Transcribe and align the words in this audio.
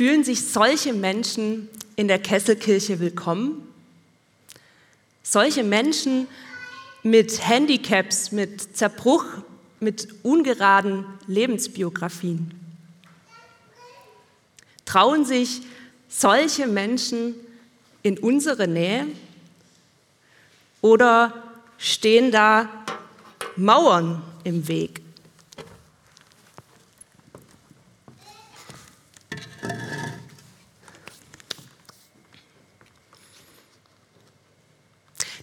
Fühlen 0.00 0.24
sich 0.24 0.46
solche 0.46 0.94
Menschen 0.94 1.68
in 1.94 2.08
der 2.08 2.18
Kesselkirche 2.18 3.00
willkommen? 3.00 3.68
Solche 5.22 5.62
Menschen 5.62 6.26
mit 7.02 7.46
Handicaps, 7.46 8.32
mit 8.32 8.74
Zerbruch, 8.74 9.26
mit 9.78 10.08
ungeraden 10.22 11.04
Lebensbiografien. 11.26 12.50
Trauen 14.86 15.26
sich 15.26 15.60
solche 16.08 16.66
Menschen 16.66 17.34
in 18.02 18.18
unsere 18.18 18.66
Nähe 18.66 19.06
oder 20.80 21.42
stehen 21.76 22.32
da 22.32 22.70
Mauern 23.54 24.22
im 24.44 24.66
Weg? 24.66 25.02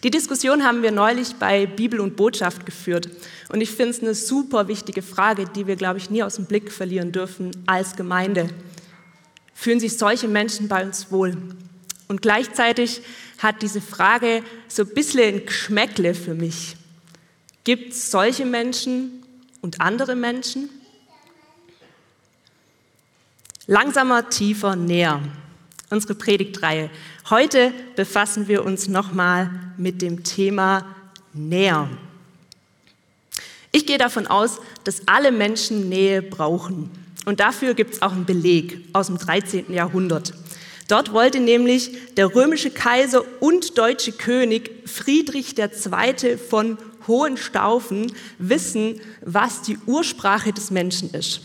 Die 0.03 0.11
Diskussion 0.11 0.63
haben 0.63 0.83
wir 0.83 0.91
neulich 0.91 1.35
bei 1.35 1.65
Bibel 1.65 1.99
und 1.99 2.15
Botschaft 2.15 2.65
geführt. 2.65 3.09
Und 3.49 3.61
ich 3.61 3.71
finde 3.71 3.91
es 3.91 4.01
eine 4.01 4.13
super 4.13 4.67
wichtige 4.67 5.01
Frage, 5.01 5.45
die 5.45 5.65
wir, 5.65 5.75
glaube 5.75 5.97
ich, 5.97 6.11
nie 6.11 6.21
aus 6.21 6.35
dem 6.35 6.45
Blick 6.45 6.71
verlieren 6.71 7.11
dürfen 7.11 7.51
als 7.65 7.95
Gemeinde. 7.95 8.49
Fühlen 9.55 9.79
sich 9.79 9.97
solche 9.97 10.27
Menschen 10.27 10.67
bei 10.67 10.85
uns 10.85 11.11
wohl? 11.11 11.35
Und 12.07 12.21
gleichzeitig 12.21 13.01
hat 13.39 13.63
diese 13.63 13.81
Frage 13.81 14.43
so 14.67 14.83
ein 14.83 14.93
bisschen 14.93 15.35
ein 15.35 15.45
Geschmäckle 15.45 16.13
für 16.13 16.35
mich. 16.35 16.77
Gibt 17.63 17.93
es 17.93 18.11
solche 18.11 18.45
Menschen 18.45 19.23
und 19.61 19.81
andere 19.81 20.15
Menschen? 20.15 20.69
Langsamer, 23.65 24.29
tiefer, 24.29 24.75
näher 24.75 25.21
unsere 25.89 26.15
Predigtreihe. 26.15 26.89
Heute 27.29 27.71
befassen 27.95 28.47
wir 28.47 28.65
uns 28.65 28.87
nochmal 28.87 29.49
mit 29.77 30.01
dem 30.01 30.23
Thema 30.23 30.85
näher. 31.33 31.89
Ich 33.71 33.85
gehe 33.85 33.97
davon 33.97 34.27
aus, 34.27 34.59
dass 34.83 35.07
alle 35.07 35.31
Menschen 35.31 35.89
Nähe 35.89 36.21
brauchen. 36.21 36.89
Und 37.25 37.39
dafür 37.39 37.73
gibt 37.73 37.93
es 37.93 38.01
auch 38.01 38.13
einen 38.13 38.25
Beleg 38.25 38.85
aus 38.93 39.07
dem 39.07 39.17
13. 39.17 39.73
Jahrhundert. 39.73 40.33
Dort 40.87 41.11
wollte 41.11 41.41
nämlich 41.41 42.13
der 42.15 42.33
römische 42.33 42.71
Kaiser 42.71 43.23
und 43.41 43.77
deutsche 43.77 44.13
König 44.13 44.71
Friedrich 44.87 45.57
II. 45.57 46.37
von 46.37 46.77
Hohenstaufen 47.07 48.13
wissen, 48.37 49.01
was 49.21 49.61
die 49.61 49.77
Ursprache 49.85 50.53
des 50.53 50.71
Menschen 50.71 51.11
ist. 51.11 51.41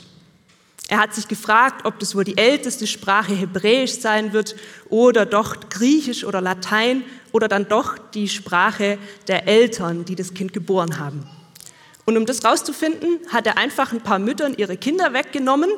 Er 0.93 0.99
hat 0.99 1.15
sich 1.15 1.27
gefragt, 1.27 1.87
ob 1.87 1.99
das 2.01 2.15
wohl 2.15 2.25
die 2.25 2.37
älteste 2.37 2.87
Sprache 2.87 3.33
Hebräisch 3.33 3.93
sein 3.93 4.35
wird 4.35 4.57
oder 4.91 5.25
doch 5.25 5.71
Griechisch 5.71 6.23
oder 6.23 6.43
Latein 6.43 7.03
oder 7.33 7.49
dann 7.49 7.67
doch 7.67 7.97
die 7.97 8.29
Sprache 8.29 8.99
der 9.27 9.49
Eltern, 9.49 10.05
die 10.05 10.17
das 10.17 10.35
Kind 10.35 10.53
geboren 10.53 10.99
haben. 10.99 11.27
Und 12.05 12.19
um 12.19 12.27
das 12.27 12.45
rauszufinden, 12.45 13.21
hat 13.29 13.47
er 13.47 13.57
einfach 13.57 13.95
ein 13.95 14.03
paar 14.03 14.19
Müttern 14.19 14.53
ihre 14.55 14.77
Kinder 14.77 15.15
weggenommen 15.15 15.71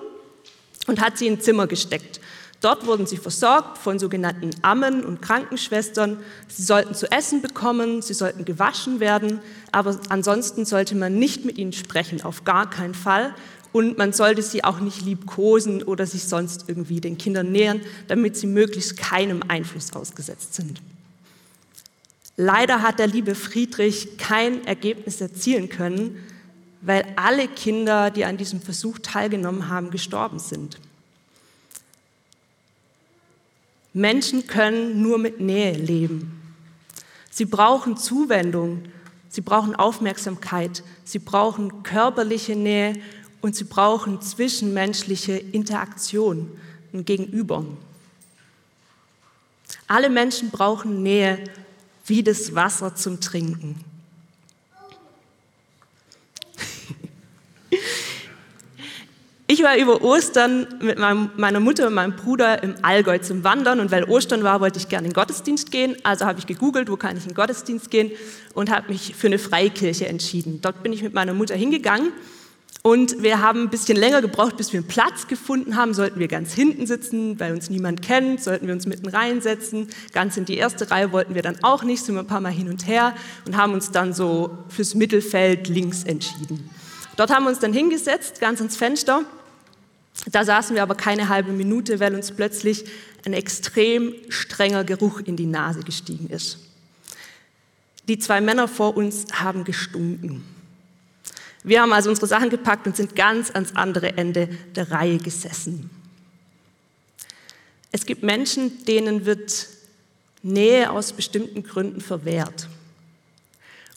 und 0.89 1.01
hat 1.01 1.17
sie 1.17 1.29
in 1.29 1.35
ein 1.35 1.41
Zimmer 1.41 1.69
gesteckt. 1.69 2.21
Dort 2.61 2.85
wurden 2.85 3.07
sie 3.07 3.19
versorgt 3.19 3.79
von 3.79 4.01
sogenannten 4.01 4.51
Ammen 4.63 5.05
und 5.05 5.23
Krankenschwestern. 5.23 6.19
Sie 6.49 6.65
sollten 6.65 6.97
zu 6.97 7.09
essen 7.13 7.41
bekommen, 7.41 8.03
sie 8.03 8.15
sollten 8.15 8.45
gewaschen 8.45 8.99
werden, 8.99 9.39
aber 9.71 9.97
ansonsten 10.09 10.65
sollte 10.65 10.97
man 10.97 11.21
nicht 11.21 11.45
mit 11.45 11.57
ihnen 11.57 11.73
sprechen, 11.73 12.21
auf 12.23 12.43
gar 12.43 12.69
keinen 12.69 12.95
Fall 12.95 13.33
und 13.75 13.99
man 13.99 14.13
sollte 14.13 14.41
sie 14.41 14.63
auch 14.63 14.79
nicht 14.79 15.03
liebkosen 15.03 15.83
oder 15.83 16.07
sich 16.07 16.23
sonst 16.23 16.67
irgendwie 16.69 17.01
den 17.01 17.19
Kindern 17.19 17.51
nähern, 17.51 17.81
damit 18.07 18.37
sie 18.37 18.47
möglichst 18.47 18.97
keinem 18.97 19.43
Einfluss 19.49 19.93
ausgesetzt 19.93 20.55
sind. 20.55 20.81
Leider 22.37 22.83
hat 22.83 23.01
der 23.01 23.09
liebe 23.09 23.35
Friedrich 23.35 24.17
kein 24.17 24.65
Ergebnis 24.65 25.21
erzielen 25.21 25.71
können, 25.71 26.25
weil 26.83 27.05
alle 27.17 27.49
Kinder, 27.49 28.13
die 28.13 28.25
an 28.25 28.37
diesem 28.37 28.61
Versuch 28.61 29.01
teilgenommen 29.01 29.69
haben, 29.69 29.91
gestorben 29.91 30.39
sind. 30.39 30.79
Menschen 33.93 34.47
können 34.47 35.03
nur 35.03 35.19
mit 35.19 35.41
Nähe 35.41 35.77
leben. 35.77 36.41
Sie 37.29 37.45
brauchen 37.45 37.97
Zuwendung, 37.97 38.85
sie 39.29 39.41
brauchen 39.41 39.75
Aufmerksamkeit, 39.75 40.85
sie 41.03 41.19
brauchen 41.19 41.83
körperliche 41.83 42.55
Nähe 42.55 42.95
und 43.45 43.55
sie 43.55 43.65
brauchen 43.65 44.23
zwischenmenschliche 44.23 45.35
Interaktion, 45.35 46.51
ein 46.95 47.05
Gegenüber. 47.05 47.63
Alle 49.87 50.09
Menschen 50.09 50.49
brauchen 50.49 51.03
Nähe 51.03 51.45
wie 52.07 52.23
das 52.23 52.55
Wasser 52.55 52.95
zum 52.95 53.21
Trinken. 53.21 53.85
Ich 59.47 59.63
war 59.63 59.77
über 59.77 60.03
Ostern 60.03 60.67
mit 60.81 60.99
meiner 60.99 61.61
Mutter 61.61 61.87
und 61.87 61.95
meinem 61.95 62.17
Bruder 62.17 62.63
im 62.63 62.77
Allgäu 62.81 63.19
zum 63.19 63.45
Wandern 63.45 63.79
und 63.79 63.93
weil 63.93 64.05
Ostern 64.05 64.43
war, 64.43 64.63
wollte 64.63 64.79
ich 64.79 64.89
gerne 64.89 65.07
in 65.07 65.13
den 65.13 65.15
Gottesdienst 65.15 65.71
gehen. 65.71 65.97
Also 66.03 66.25
habe 66.25 66.39
ich 66.39 66.47
gegoogelt, 66.47 66.91
wo 66.91 66.97
kann 66.97 67.19
ich 67.19 67.25
in 67.25 67.29
den 67.29 67.35
Gottesdienst 67.35 67.91
gehen 67.91 68.11
und 68.55 68.71
habe 68.71 68.91
mich 68.91 69.15
für 69.15 69.27
eine 69.27 69.39
Freikirche 69.39 70.09
entschieden. 70.09 70.61
Dort 70.63 70.83
bin 70.83 70.95
ich 70.95 71.03
mit 71.03 71.13
meiner 71.13 71.35
Mutter 71.35 71.55
hingegangen 71.55 72.11
und 72.83 73.23
wir 73.23 73.41
haben 73.41 73.63
ein 73.63 73.71
bisschen 73.71 73.97
länger 73.97 74.21
gebraucht, 74.21 74.59
bis 74.59 74.73
wir 74.73 74.81
einen 74.81 74.89
Platz 74.89 75.27
gefunden 75.27 75.77
haben. 75.77 75.95
Sollten 75.95 76.21
wir 76.21 76.29
ganz 76.29 76.53
hinten 76.53 76.87
sitzen, 76.87 77.41
weil 77.41 77.55
uns 77.55 77.71
niemand 77.71 78.03
kennt, 78.03 78.43
sollten 78.43 78.67
wir 78.67 78.75
uns 78.75 78.87
mitten 78.87 79.09
reinsetzen. 79.09 79.89
Ganz 80.13 80.37
in 80.37 80.45
die 80.45 80.57
erste 80.57 80.91
Reihe 80.91 81.11
wollten 81.11 81.35
wir 81.35 81.41
dann 81.41 81.57
auch 81.63 81.83
nicht, 81.83 82.05
sind 82.05 82.15
wir 82.15 82.21
ein 82.21 82.27
paar 82.27 82.41
Mal 82.41 82.53
hin 82.53 82.69
und 82.69 82.87
her 82.87 83.15
und 83.47 83.57
haben 83.57 83.73
uns 83.73 83.91
dann 83.91 84.13
so 84.13 84.59
fürs 84.69 84.95
Mittelfeld 84.95 85.69
links 85.69 86.05
entschieden. 86.05 86.69
Dort 87.17 87.31
haben 87.31 87.45
wir 87.45 87.51
uns 87.51 87.61
dann 87.61 87.73
hingesetzt, 87.73 88.41
ganz 88.41 88.61
ans 88.61 88.77
Fenster. 88.77 89.23
Da 90.31 90.45
saßen 90.45 90.77
wir 90.77 90.83
aber 90.83 90.95
keine 90.95 91.29
halbe 91.29 91.53
Minute, 91.53 92.01
weil 92.01 92.15
uns 92.15 92.33
plötzlich 92.33 92.85
ein 93.25 93.33
extrem 93.33 94.15
strenger 94.29 94.85
Geruch 94.85 95.21
in 95.21 95.37
die 95.37 95.47
Nase 95.47 95.81
gestiegen 95.81 96.29
ist. 96.29 96.59
Die 98.09 98.19
zwei 98.19 98.43
Männer 98.43 98.69
vor 98.69 98.97
uns 98.97 99.27
haben 99.33 99.65
gestunken. 99.65 100.45
Wir 101.65 101.81
haben 101.81 101.93
also 101.95 102.11
unsere 102.11 102.27
Sachen 102.27 102.51
gepackt 102.51 102.87
und 102.87 102.95
sind 102.95 103.17
ganz 103.17 103.51
ans 103.51 103.75
andere 103.75 104.17
Ende 104.17 104.49
der 104.77 104.91
Reihe 104.91 105.17
gesessen. 105.17 105.91
Es 107.91 108.05
gibt 108.05 108.23
Menschen, 108.23 108.85
denen 108.85 109.25
wird 109.25 109.67
Nähe 110.43 110.91
aus 110.91 111.15
bestimmten 111.15 111.63
Gründen 111.63 112.03
verwehrt. 112.03 112.69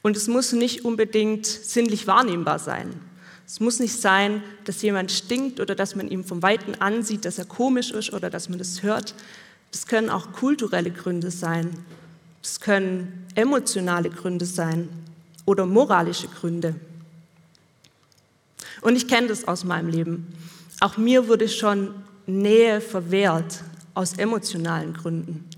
Und 0.02 0.16
es 0.16 0.30
muss 0.30 0.54
nicht 0.54 0.86
unbedingt 0.86 1.46
sinnlich 1.46 2.08
wahrnehmbar 2.08 2.60
sein. 2.60 3.02
Es 3.46 3.60
muss 3.60 3.80
nicht 3.80 4.00
sein, 4.00 4.44
dass 4.64 4.82
jemand 4.82 5.12
stinkt 5.12 5.60
oder 5.60 5.76
dass 5.76 5.96
man 5.96 6.08
ihm 6.08 6.24
vom 6.24 6.42
Weiten 6.42 6.76
ansieht, 6.76 7.26
dass 7.26 7.38
er 7.38 7.46
komisch 7.46 7.92
ist 7.92 8.14
oder 8.14 8.30
dass 8.30 8.48
man 8.48 8.60
das 8.60 8.82
hört. 8.82 9.14
Das 9.72 9.88
können 9.88 10.10
auch 10.10 10.32
kulturelle 10.32 10.92
Gründe 10.92 11.32
sein. 11.32 11.72
Das 12.42 12.62
können 12.62 13.26
emotionale 13.36 14.10
Gründe 14.10 14.46
sein 14.46 14.88
oder 15.46 15.66
moralische 15.66 16.28
Gründe. 16.28 16.76
Und 18.82 18.96
ich 18.96 19.08
kenne 19.08 19.28
das 19.28 19.48
aus 19.48 19.64
meinem 19.64 19.90
Leben. 19.90 20.28
Auch 20.80 20.98
mir 20.98 21.28
wurde 21.28 21.50
schon 21.50 21.94
Nähe 22.26 22.82
verwehrt 22.82 23.64
aus 23.94 24.14
emotionalen 24.14 24.94
Gründen. 24.94 25.50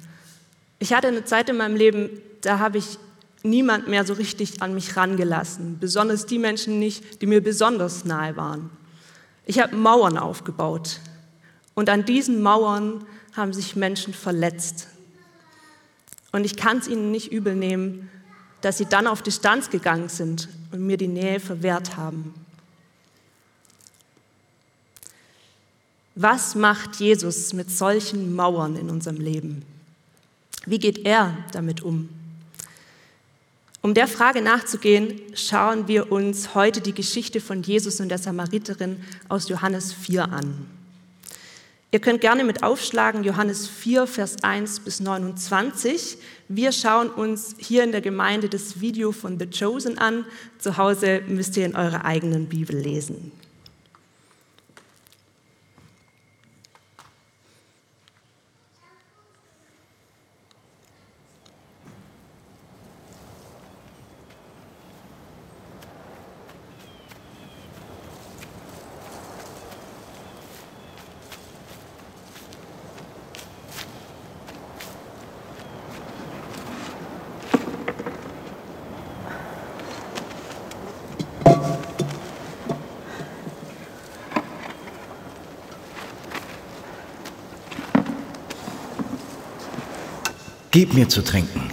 Ich 0.79 0.93
hatte 0.93 1.07
eine 1.07 1.25
Zeit 1.25 1.49
in 1.49 1.57
meinem 1.57 1.75
Leben, 1.75 2.09
da 2.41 2.59
habe 2.59 2.77
ich 2.77 2.97
niemand 3.43 3.87
mehr 3.87 4.05
so 4.05 4.13
richtig 4.13 4.61
an 4.61 4.73
mich 4.73 4.95
rangelassen, 4.95 5.77
besonders 5.79 6.25
die 6.25 6.39
Menschen 6.39 6.79
nicht, 6.79 7.21
die 7.21 7.25
mir 7.25 7.41
besonders 7.41 8.05
nahe 8.05 8.37
waren. 8.37 8.69
Ich 9.45 9.59
habe 9.59 9.75
Mauern 9.75 10.17
aufgebaut 10.17 10.99
und 11.73 11.89
an 11.89 12.05
diesen 12.05 12.41
Mauern 12.41 13.05
haben 13.35 13.53
sich 13.53 13.75
Menschen 13.75 14.13
verletzt. 14.13 14.87
Und 16.31 16.45
ich 16.45 16.55
kann 16.55 16.77
es 16.77 16.87
ihnen 16.87 17.11
nicht 17.11 17.31
übel 17.31 17.55
nehmen, 17.55 18.09
dass 18.61 18.77
sie 18.77 18.85
dann 18.85 19.07
auf 19.07 19.21
Distanz 19.21 19.69
gegangen 19.69 20.09
sind 20.09 20.49
und 20.71 20.85
mir 20.85 20.97
die 20.97 21.07
Nähe 21.07 21.39
verwehrt 21.39 21.97
haben. 21.97 22.33
Was 26.21 26.53
macht 26.53 26.97
Jesus 26.97 27.53
mit 27.53 27.71
solchen 27.71 28.35
Mauern 28.35 28.75
in 28.75 28.89
unserem 28.89 29.21
Leben? 29.21 29.63
Wie 30.65 30.77
geht 30.77 31.05
er 31.05 31.37
damit 31.53 31.81
um? 31.81 32.09
Um 33.79 33.93
der 33.93 34.05
Frage 34.05 34.41
nachzugehen, 34.41 35.21
schauen 35.33 35.87
wir 35.87 36.11
uns 36.11 36.55
heute 36.55 36.81
die 36.81 36.93
Geschichte 36.93 37.39
von 37.39 37.63
Jesus 37.63 38.01
und 38.01 38.09
der 38.09 38.17
Samariterin 38.17 39.01
aus 39.29 39.47
Johannes 39.47 39.93
4 39.93 40.25
an. 40.25 40.67
Ihr 41.93 41.99
könnt 41.99 42.19
gerne 42.19 42.43
mit 42.43 42.63
aufschlagen, 42.63 43.23
Johannes 43.23 43.69
4, 43.69 44.05
Vers 44.05 44.43
1 44.43 44.81
bis 44.81 44.99
29. 44.99 46.17
Wir 46.49 46.73
schauen 46.73 47.09
uns 47.09 47.55
hier 47.59 47.85
in 47.85 47.93
der 47.93 48.01
Gemeinde 48.01 48.49
das 48.49 48.81
Video 48.81 49.13
von 49.13 49.39
The 49.39 49.47
Chosen 49.47 49.97
an. 49.97 50.25
Zu 50.57 50.75
Hause 50.75 51.21
müsst 51.29 51.55
ihr 51.55 51.65
in 51.65 51.77
eurer 51.77 52.03
eigenen 52.03 52.47
Bibel 52.47 52.77
lesen. 52.77 53.31
Gib 90.79 90.93
mir 90.93 91.09
zu 91.09 91.21
trinken. 91.21 91.69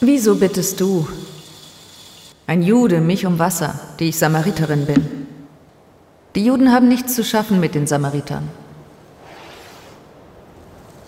Wieso 0.00 0.36
bittest 0.36 0.80
du, 0.80 1.06
ein 2.46 2.62
Jude, 2.62 3.02
mich 3.02 3.26
um 3.26 3.38
Wasser, 3.38 3.78
die 3.98 4.08
ich 4.08 4.16
Samariterin 4.16 4.86
bin? 4.86 5.26
Die 6.34 6.46
Juden 6.46 6.72
haben 6.72 6.88
nichts 6.88 7.14
zu 7.14 7.22
schaffen 7.22 7.60
mit 7.60 7.74
den 7.74 7.86
Samaritern. 7.86 8.48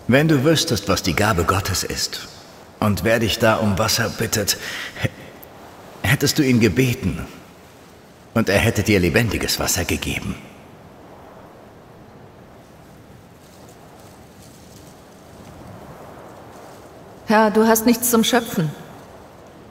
Wenn 0.08 0.28
du 0.28 0.44
wüsstest, 0.44 0.90
was 0.90 1.02
die 1.02 1.16
Gabe 1.16 1.44
Gottes 1.44 1.84
ist 1.84 2.28
und 2.80 3.02
wer 3.02 3.18
dich 3.18 3.38
da 3.38 3.56
um 3.56 3.78
Wasser 3.78 4.10
bittet, 4.10 4.58
hättest 6.14 6.38
du 6.38 6.44
ihn 6.44 6.60
gebeten 6.60 7.26
und 8.34 8.48
er 8.48 8.58
hätte 8.58 8.84
dir 8.84 9.00
lebendiges 9.00 9.58
Wasser 9.58 9.84
gegeben. 9.84 10.36
Herr, 17.26 17.50
du 17.50 17.66
hast 17.66 17.84
nichts 17.84 18.10
zum 18.12 18.22
Schöpfen. 18.22 18.70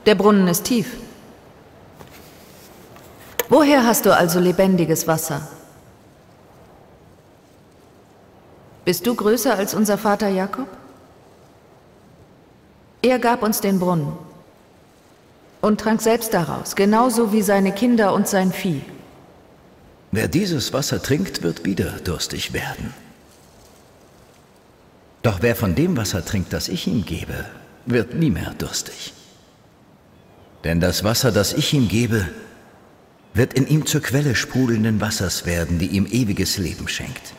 Der 0.06 0.16
Brunnen 0.16 0.50
ist 0.50 0.66
tief. 0.66 0.98
Woher 3.48 3.86
hast 3.86 4.06
du 4.06 4.14
also 4.14 4.42
lebendiges 4.42 5.08
Wasser? 5.08 5.48
Bist 8.84 9.08
du 9.08 9.16
größer 9.16 9.56
als 9.56 9.74
unser 9.74 9.98
Vater 9.98 10.28
Jakob? 10.28 10.68
Er 13.02 13.18
gab 13.18 13.44
uns 13.44 13.62
den 13.62 13.80
Brunnen 13.80 14.33
und 15.64 15.80
trank 15.80 16.02
selbst 16.02 16.34
daraus, 16.34 16.76
genauso 16.76 17.32
wie 17.32 17.42
seine 17.42 17.72
Kinder 17.72 18.14
und 18.14 18.28
sein 18.28 18.52
Vieh. 18.52 18.82
Wer 20.12 20.28
dieses 20.28 20.74
Wasser 20.74 21.02
trinkt, 21.02 21.42
wird 21.42 21.64
wieder 21.64 21.92
durstig 22.04 22.52
werden. 22.52 22.94
Doch 25.22 25.42
wer 25.42 25.56
von 25.56 25.74
dem 25.74 25.96
Wasser 25.96 26.26
trinkt, 26.26 26.52
das 26.52 26.68
ich 26.68 26.86
ihm 26.86 27.06
gebe, 27.06 27.46
wird 27.86 28.14
nie 28.14 28.30
mehr 28.30 28.54
durstig. 28.58 29.14
Denn 30.66 30.82
das 30.82 31.06
Wasser, 31.06 31.32
das 31.32 31.54
ich 31.54 31.74
ihm 31.74 31.88
gebe, 31.88 32.28
wird 33.34 33.54
in 33.54 33.66
ihm 33.66 33.86
zur 33.86 34.02
Quelle 34.02 34.36
sprudelnden 34.36 35.00
Wassers 35.00 35.46
werden, 35.46 35.80
die 35.80 35.88
ihm 35.88 36.06
ewiges 36.06 36.58
Leben 36.58 36.90
schenkt. 36.90 37.34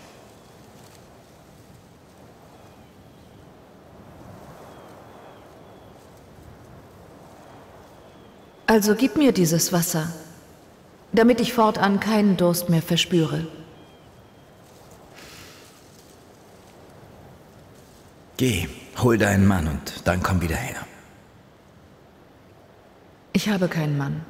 Also 8.75 8.97
gib 8.97 9.15
mir 9.17 9.31
dieses 9.31 9.73
Wasser, 9.73 10.13
damit 11.13 11.41
ich 11.41 11.53
fortan 11.53 12.01
keinen 12.01 12.37
Durst 12.37 12.71
mehr 12.71 12.83
verspüre. 12.83 13.47
Geh, 18.37 18.67
hol 18.99 19.17
deinen 19.17 19.47
Mann 19.47 19.69
und 19.69 20.09
dann 20.09 20.25
komm 20.25 20.41
wieder 20.41 20.57
her. 20.57 20.85
Ich 23.33 23.49
habe 23.49 23.69
keinen 23.69 23.97
Mann. 23.97 24.27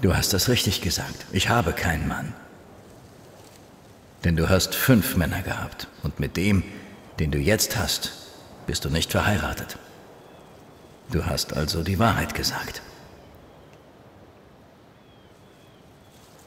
Du 0.00 0.16
hast 0.16 0.32
das 0.32 0.48
richtig 0.48 0.80
gesagt. 0.80 1.26
Ich 1.30 1.48
habe 1.48 1.72
keinen 1.72 2.08
Mann. 2.08 2.34
Denn 4.24 4.34
du 4.34 4.48
hast 4.48 4.74
fünf 4.74 5.14
Männer 5.14 5.42
gehabt 5.42 5.86
und 6.02 6.18
mit 6.18 6.36
dem, 6.36 6.64
den 7.20 7.30
du 7.30 7.38
jetzt 7.38 7.78
hast, 7.78 8.10
bist 8.66 8.84
du 8.84 8.90
nicht 8.90 9.12
verheiratet. 9.12 9.78
Du 11.12 11.26
hast 11.26 11.54
also 11.54 11.82
die 11.82 11.98
Wahrheit 11.98 12.34
gesagt. 12.34 12.80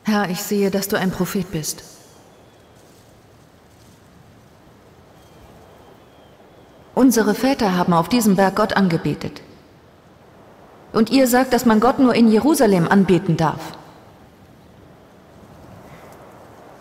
Herr, 0.03 0.29
ich 0.29 0.41
sehe, 0.41 0.71
dass 0.71 0.87
du 0.87 0.97
ein 0.97 1.11
Prophet 1.11 1.51
bist. 1.51 1.83
Unsere 6.95 7.35
Väter 7.35 7.77
haben 7.77 7.93
auf 7.93 8.09
diesem 8.09 8.35
Berg 8.35 8.55
Gott 8.55 8.73
angebetet. 8.73 9.41
Und 10.93 11.11
ihr 11.11 11.27
sagt, 11.27 11.53
dass 11.53 11.65
man 11.65 11.79
Gott 11.79 11.99
nur 11.99 12.15
in 12.15 12.27
Jerusalem 12.27 12.87
anbeten 12.87 13.37
darf. 13.37 13.73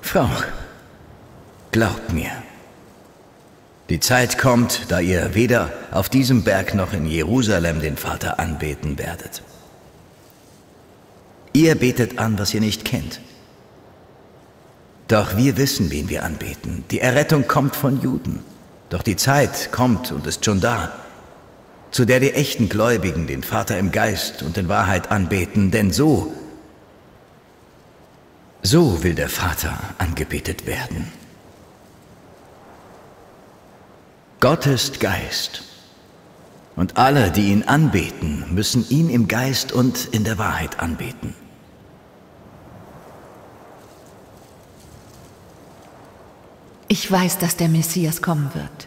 Frau, 0.00 0.28
glaubt 1.72 2.12
mir, 2.12 2.30
die 3.90 4.00
Zeit 4.00 4.38
kommt, 4.38 4.86
da 4.88 5.00
ihr 5.00 5.34
weder 5.34 5.70
auf 5.90 6.08
diesem 6.08 6.42
Berg 6.42 6.74
noch 6.74 6.92
in 6.92 7.06
Jerusalem 7.06 7.80
den 7.80 7.96
Vater 7.96 8.38
anbeten 8.38 8.98
werdet. 8.98 9.42
Ihr 11.52 11.74
betet 11.74 12.18
an, 12.18 12.38
was 12.38 12.54
ihr 12.54 12.60
nicht 12.60 12.84
kennt. 12.84 13.20
Doch 15.08 15.36
wir 15.36 15.56
wissen, 15.58 15.90
wen 15.90 16.08
wir 16.08 16.24
anbeten. 16.24 16.84
Die 16.90 17.00
Errettung 17.00 17.46
kommt 17.46 17.76
von 17.76 18.00
Juden. 18.00 18.42
Doch 18.88 19.02
die 19.02 19.16
Zeit 19.16 19.70
kommt 19.70 20.12
und 20.12 20.26
ist 20.26 20.44
schon 20.44 20.60
da, 20.60 20.92
zu 21.90 22.04
der 22.04 22.20
die 22.20 22.32
echten 22.32 22.68
Gläubigen 22.68 23.26
den 23.26 23.42
Vater 23.42 23.78
im 23.78 23.92
Geist 23.92 24.42
und 24.42 24.56
in 24.56 24.68
Wahrheit 24.68 25.10
anbeten, 25.10 25.70
denn 25.70 25.92
so, 25.92 26.32
so 28.62 29.02
will 29.02 29.14
der 29.14 29.28
Vater 29.28 29.78
angebetet 29.98 30.66
werden. 30.66 31.12
Gott 34.44 34.66
ist 34.66 35.00
Geist, 35.00 35.62
und 36.76 36.98
alle, 36.98 37.30
die 37.30 37.50
ihn 37.50 37.62
anbeten, 37.62 38.44
müssen 38.54 38.86
ihn 38.90 39.08
im 39.08 39.26
Geist 39.26 39.72
und 39.72 40.04
in 40.12 40.22
der 40.24 40.36
Wahrheit 40.36 40.80
anbeten. 40.80 41.34
Ich 46.88 47.10
weiß, 47.10 47.38
dass 47.38 47.56
der 47.56 47.70
Messias 47.70 48.20
kommen 48.20 48.50
wird, 48.52 48.86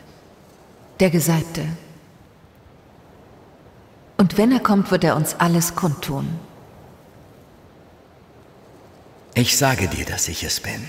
der 0.99 1.09
Gesalbte. 1.09 1.65
Und 4.17 4.37
wenn 4.37 4.51
er 4.51 4.59
kommt, 4.59 4.91
wird 4.91 5.03
er 5.03 5.15
uns 5.15 5.33
alles 5.39 5.73
kundtun. 5.73 6.39
Ich 9.33 9.57
sage 9.57 9.87
dir, 9.87 10.05
dass 10.05 10.27
ich 10.27 10.43
es 10.43 10.59
bin. 10.59 10.87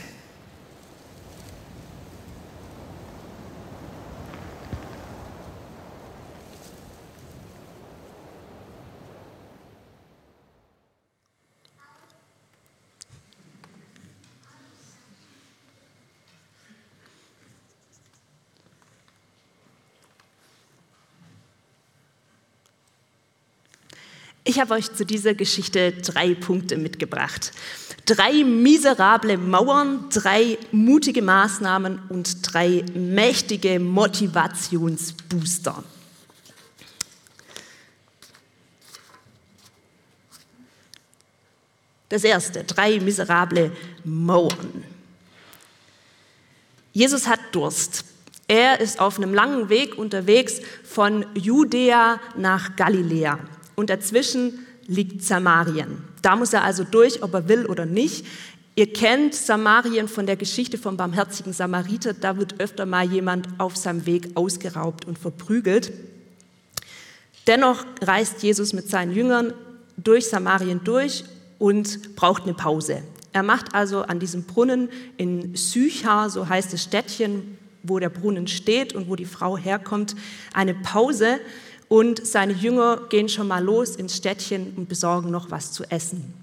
Ich 24.48 24.58
habe 24.58 24.72
euch 24.72 24.90
zu 24.94 25.04
dieser 25.04 25.34
Geschichte 25.34 25.92
drei 25.92 26.34
Punkte 26.34 26.78
mitgebracht. 26.78 27.52
Drei 28.06 28.44
miserable 28.44 29.36
Mauern, 29.36 30.08
drei 30.08 30.56
mutige 30.72 31.20
Maßnahmen 31.20 32.00
und 32.08 32.50
drei 32.50 32.82
mächtige 32.94 33.78
Motivationsbooster. 33.78 35.84
Das 42.08 42.24
erste, 42.24 42.64
drei 42.64 43.00
miserable 43.00 43.70
Mauern. 44.02 44.82
Jesus 46.94 47.26
hat 47.26 47.40
Durst. 47.52 48.06
Er 48.46 48.80
ist 48.80 48.98
auf 48.98 49.18
einem 49.18 49.34
langen 49.34 49.68
Weg 49.68 49.98
unterwegs 49.98 50.62
von 50.84 51.26
Judäa 51.34 52.18
nach 52.34 52.76
Galiläa 52.76 53.38
und 53.78 53.90
dazwischen 53.90 54.66
liegt 54.88 55.22
Samarien. 55.22 56.02
Da 56.20 56.34
muss 56.34 56.52
er 56.52 56.64
also 56.64 56.82
durch, 56.82 57.22
ob 57.22 57.32
er 57.32 57.48
will 57.48 57.64
oder 57.66 57.86
nicht. 57.86 58.26
Ihr 58.74 58.92
kennt 58.92 59.36
Samarien 59.36 60.08
von 60.08 60.26
der 60.26 60.34
Geschichte 60.34 60.78
vom 60.78 60.96
barmherzigen 60.96 61.52
Samariter. 61.52 62.12
Da 62.12 62.36
wird 62.36 62.60
öfter 62.60 62.86
mal 62.86 63.08
jemand 63.08 63.46
auf 63.58 63.76
seinem 63.76 64.04
Weg 64.04 64.30
ausgeraubt 64.34 65.04
und 65.04 65.16
verprügelt. 65.16 65.92
Dennoch 67.46 67.84
reist 68.02 68.42
Jesus 68.42 68.72
mit 68.72 68.90
seinen 68.90 69.14
Jüngern 69.14 69.54
durch 69.96 70.28
Samarien 70.28 70.80
durch 70.82 71.22
und 71.60 72.16
braucht 72.16 72.42
eine 72.42 72.54
Pause. 72.54 73.04
Er 73.32 73.44
macht 73.44 73.76
also 73.76 74.02
an 74.02 74.18
diesem 74.18 74.42
Brunnen 74.42 74.88
in 75.18 75.54
Sychar, 75.54 76.30
so 76.30 76.48
heißt 76.48 76.72
das 76.72 76.82
Städtchen, 76.82 77.58
wo 77.84 78.00
der 78.00 78.08
Brunnen 78.08 78.48
steht 78.48 78.92
und 78.92 79.08
wo 79.08 79.14
die 79.14 79.24
Frau 79.24 79.56
herkommt, 79.56 80.16
eine 80.52 80.74
Pause 80.74 81.38
und 81.88 82.26
seine 82.26 82.52
Jünger 82.52 83.02
gehen 83.08 83.28
schon 83.28 83.48
mal 83.48 83.62
los 83.62 83.96
ins 83.96 84.16
Städtchen 84.16 84.74
und 84.76 84.88
besorgen 84.88 85.30
noch 85.30 85.50
was 85.50 85.72
zu 85.72 85.84
essen. 85.90 86.34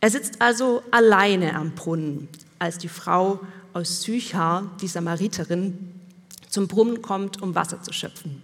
Er 0.00 0.10
sitzt 0.10 0.42
also 0.42 0.82
alleine 0.90 1.54
am 1.54 1.72
Brunnen, 1.72 2.28
als 2.58 2.78
die 2.78 2.88
Frau 2.88 3.40
aus 3.72 4.02
Sychar, 4.02 4.70
die 4.80 4.88
Samariterin, 4.88 5.92
zum 6.48 6.68
Brunnen 6.68 7.02
kommt, 7.02 7.42
um 7.42 7.54
Wasser 7.54 7.82
zu 7.82 7.92
schöpfen. 7.92 8.42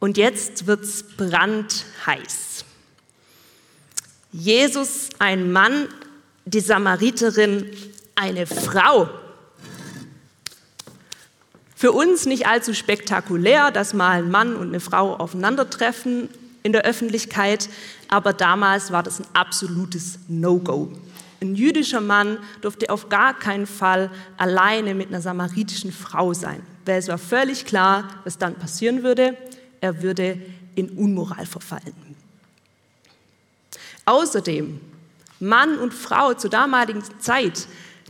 Und 0.00 0.16
jetzt 0.16 0.66
wird's 0.66 1.02
brandheiß. 1.16 2.64
Jesus 4.32 5.10
ein 5.18 5.52
Mann, 5.52 5.88
die 6.44 6.60
Samariterin 6.60 7.70
eine 8.14 8.46
Frau. 8.46 9.08
Für 11.84 11.92
uns 11.92 12.24
nicht 12.24 12.46
allzu 12.46 12.72
spektakulär, 12.72 13.70
dass 13.70 13.92
mal 13.92 14.12
ein 14.12 14.30
Mann 14.30 14.56
und 14.56 14.68
eine 14.68 14.80
Frau 14.80 15.16
aufeinandertreffen 15.16 16.30
in 16.62 16.72
der 16.72 16.86
Öffentlichkeit, 16.86 17.68
aber 18.08 18.32
damals 18.32 18.90
war 18.90 19.02
das 19.02 19.20
ein 19.20 19.26
absolutes 19.34 20.18
No-Go. 20.26 20.90
Ein 21.42 21.54
jüdischer 21.54 22.00
Mann 22.00 22.38
durfte 22.62 22.88
auf 22.88 23.10
gar 23.10 23.38
keinen 23.38 23.66
Fall 23.66 24.10
alleine 24.38 24.94
mit 24.94 25.08
einer 25.08 25.20
samaritischen 25.20 25.92
Frau 25.92 26.32
sein, 26.32 26.62
weil 26.86 27.00
es 27.00 27.08
war 27.08 27.18
völlig 27.18 27.66
klar, 27.66 28.08
was 28.24 28.38
dann 28.38 28.54
passieren 28.54 29.02
würde. 29.02 29.36
Er 29.82 30.02
würde 30.02 30.40
in 30.76 30.88
Unmoral 30.88 31.44
verfallen. 31.44 31.92
Außerdem, 34.06 34.80
Mann 35.38 35.78
und 35.78 35.92
Frau 35.92 36.32
zur 36.32 36.48
damaligen 36.48 37.02
Zeit, 37.18 37.66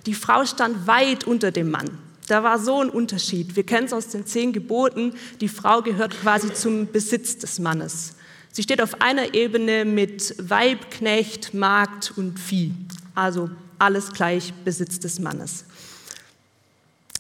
die 0.06 0.14
Frau 0.14 0.44
stand 0.44 0.86
weit 0.86 1.24
unter 1.24 1.50
dem 1.50 1.72
Mann. 1.72 1.98
Da 2.26 2.42
war 2.42 2.58
so 2.58 2.80
ein 2.80 2.88
Unterschied. 2.88 3.54
Wir 3.54 3.64
kennen 3.64 3.86
es 3.86 3.92
aus 3.92 4.08
den 4.08 4.26
zehn 4.26 4.52
Geboten. 4.52 5.14
Die 5.40 5.48
Frau 5.48 5.82
gehört 5.82 6.18
quasi 6.20 6.52
zum 6.52 6.90
Besitz 6.90 7.38
des 7.38 7.58
Mannes. 7.58 8.14
Sie 8.50 8.62
steht 8.62 8.80
auf 8.80 9.00
einer 9.00 9.34
Ebene 9.34 9.84
mit 9.84 10.34
Weib, 10.38 10.90
Knecht, 10.90 11.54
Magd 11.54 12.16
und 12.16 12.38
Vieh. 12.38 12.72
Also 13.14 13.50
alles 13.78 14.12
gleich 14.12 14.54
Besitz 14.64 15.00
des 15.00 15.18
Mannes. 15.18 15.64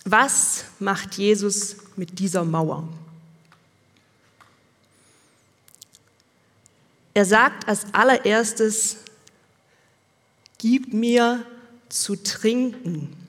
Was 0.04 0.64
macht 0.78 1.14
Jesus 1.14 1.76
mit 1.96 2.18
dieser 2.18 2.44
Mauer? 2.44 2.88
Er 7.14 7.24
sagt 7.24 7.68
als 7.68 7.86
allererstes, 7.92 8.98
gib 10.58 10.92
mir 10.92 11.44
zu 11.88 12.16
trinken. 12.16 13.23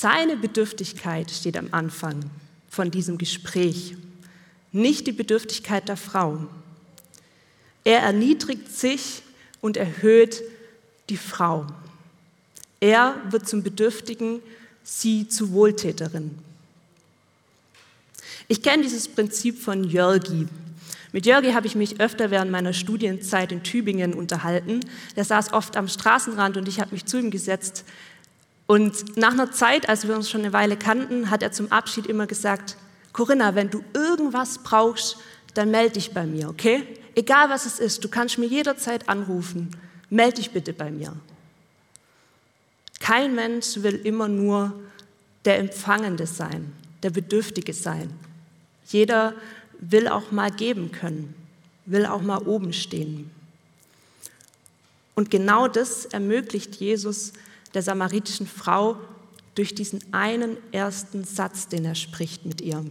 Seine 0.00 0.36
Bedürftigkeit 0.36 1.28
steht 1.28 1.56
am 1.56 1.70
Anfang 1.72 2.30
von 2.70 2.92
diesem 2.92 3.18
Gespräch, 3.18 3.96
nicht 4.70 5.08
die 5.08 5.12
Bedürftigkeit 5.12 5.88
der 5.88 5.96
Frau. 5.96 6.46
Er 7.82 7.98
erniedrigt 8.02 8.70
sich 8.70 9.24
und 9.60 9.76
erhöht 9.76 10.40
die 11.08 11.16
Frau. 11.16 11.66
Er 12.78 13.16
wird 13.30 13.48
zum 13.48 13.64
Bedürftigen, 13.64 14.38
sie 14.84 15.26
zu 15.26 15.50
Wohltäterin. 15.50 16.38
Ich 18.46 18.62
kenne 18.62 18.84
dieses 18.84 19.08
Prinzip 19.08 19.60
von 19.60 19.82
Jörgi. 19.82 20.46
Mit 21.10 21.26
Jörgi 21.26 21.54
habe 21.54 21.66
ich 21.66 21.74
mich 21.74 22.00
öfter 22.00 22.30
während 22.30 22.52
meiner 22.52 22.72
Studienzeit 22.72 23.50
in 23.50 23.64
Tübingen 23.64 24.14
unterhalten. 24.14 24.78
Der 25.16 25.24
saß 25.24 25.52
oft 25.52 25.76
am 25.76 25.88
Straßenrand 25.88 26.56
und 26.56 26.68
ich 26.68 26.78
habe 26.78 26.92
mich 26.92 27.04
zu 27.04 27.18
ihm 27.18 27.32
gesetzt 27.32 27.84
und 28.68 29.16
nach 29.16 29.32
einer 29.32 29.50
Zeit, 29.50 29.88
als 29.88 30.06
wir 30.06 30.14
uns 30.14 30.28
schon 30.28 30.42
eine 30.42 30.52
Weile 30.52 30.76
kannten, 30.76 31.30
hat 31.30 31.42
er 31.42 31.52
zum 31.52 31.72
Abschied 31.72 32.06
immer 32.06 32.26
gesagt, 32.26 32.76
Corinna, 33.14 33.54
wenn 33.54 33.70
du 33.70 33.82
irgendwas 33.94 34.58
brauchst, 34.62 35.16
dann 35.54 35.70
melde 35.70 35.94
dich 35.94 36.12
bei 36.12 36.26
mir, 36.26 36.50
okay? 36.50 36.86
Egal 37.14 37.48
was 37.48 37.64
es 37.64 37.80
ist, 37.80 38.04
du 38.04 38.08
kannst 38.08 38.36
mir 38.36 38.44
jederzeit 38.44 39.08
anrufen. 39.08 39.70
Melde 40.10 40.36
dich 40.36 40.50
bitte 40.50 40.74
bei 40.74 40.90
mir. 40.90 41.16
Kein 43.00 43.34
Mensch 43.34 43.78
will 43.78 43.94
immer 44.04 44.28
nur 44.28 44.74
der 45.46 45.58
Empfangende 45.58 46.26
sein, 46.26 46.70
der 47.02 47.10
Bedürftige 47.10 47.72
sein. 47.72 48.10
Jeder 48.88 49.34
will 49.80 50.08
auch 50.08 50.30
mal 50.30 50.50
geben 50.50 50.92
können, 50.92 51.34
will 51.86 52.04
auch 52.04 52.20
mal 52.20 52.42
oben 52.42 52.74
stehen. 52.74 53.30
Und 55.14 55.30
genau 55.30 55.68
das 55.68 56.04
ermöglicht 56.04 56.76
Jesus 56.76 57.32
der 57.74 57.82
samaritischen 57.82 58.46
Frau 58.46 58.96
durch 59.54 59.74
diesen 59.74 60.00
einen 60.12 60.56
ersten 60.72 61.24
Satz, 61.24 61.68
den 61.68 61.84
er 61.84 61.94
spricht 61.94 62.46
mit 62.46 62.60
ihr. 62.60 62.84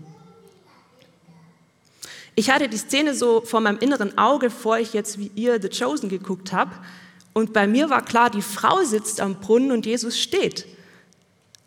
Ich 2.36 2.52
hatte 2.52 2.70
die 2.70 2.78
Szene 2.78 3.16
so 3.16 3.42
vor 3.42 3.62
meinem 3.62 3.80
inneren 3.80 4.18
Auge, 4.18 4.50
bevor 4.50 4.78
ich 4.78 4.94
jetzt 4.94 5.18
wie 5.18 5.32
ihr 5.34 5.60
The 5.62 5.70
Chosen 5.70 6.08
geguckt 6.08 6.54
habe. 6.54 6.72
Und 7.34 7.54
bei 7.54 7.68
mir 7.68 7.90
war 7.90 8.04
klar, 8.04 8.30
die 8.30 8.42
Frau 8.42 8.84
sitzt 8.84 9.22
am 9.22 9.40
Brunnen 9.40 9.72
und 9.72 9.86
Jesus 9.86 10.20
steht. 10.20 10.68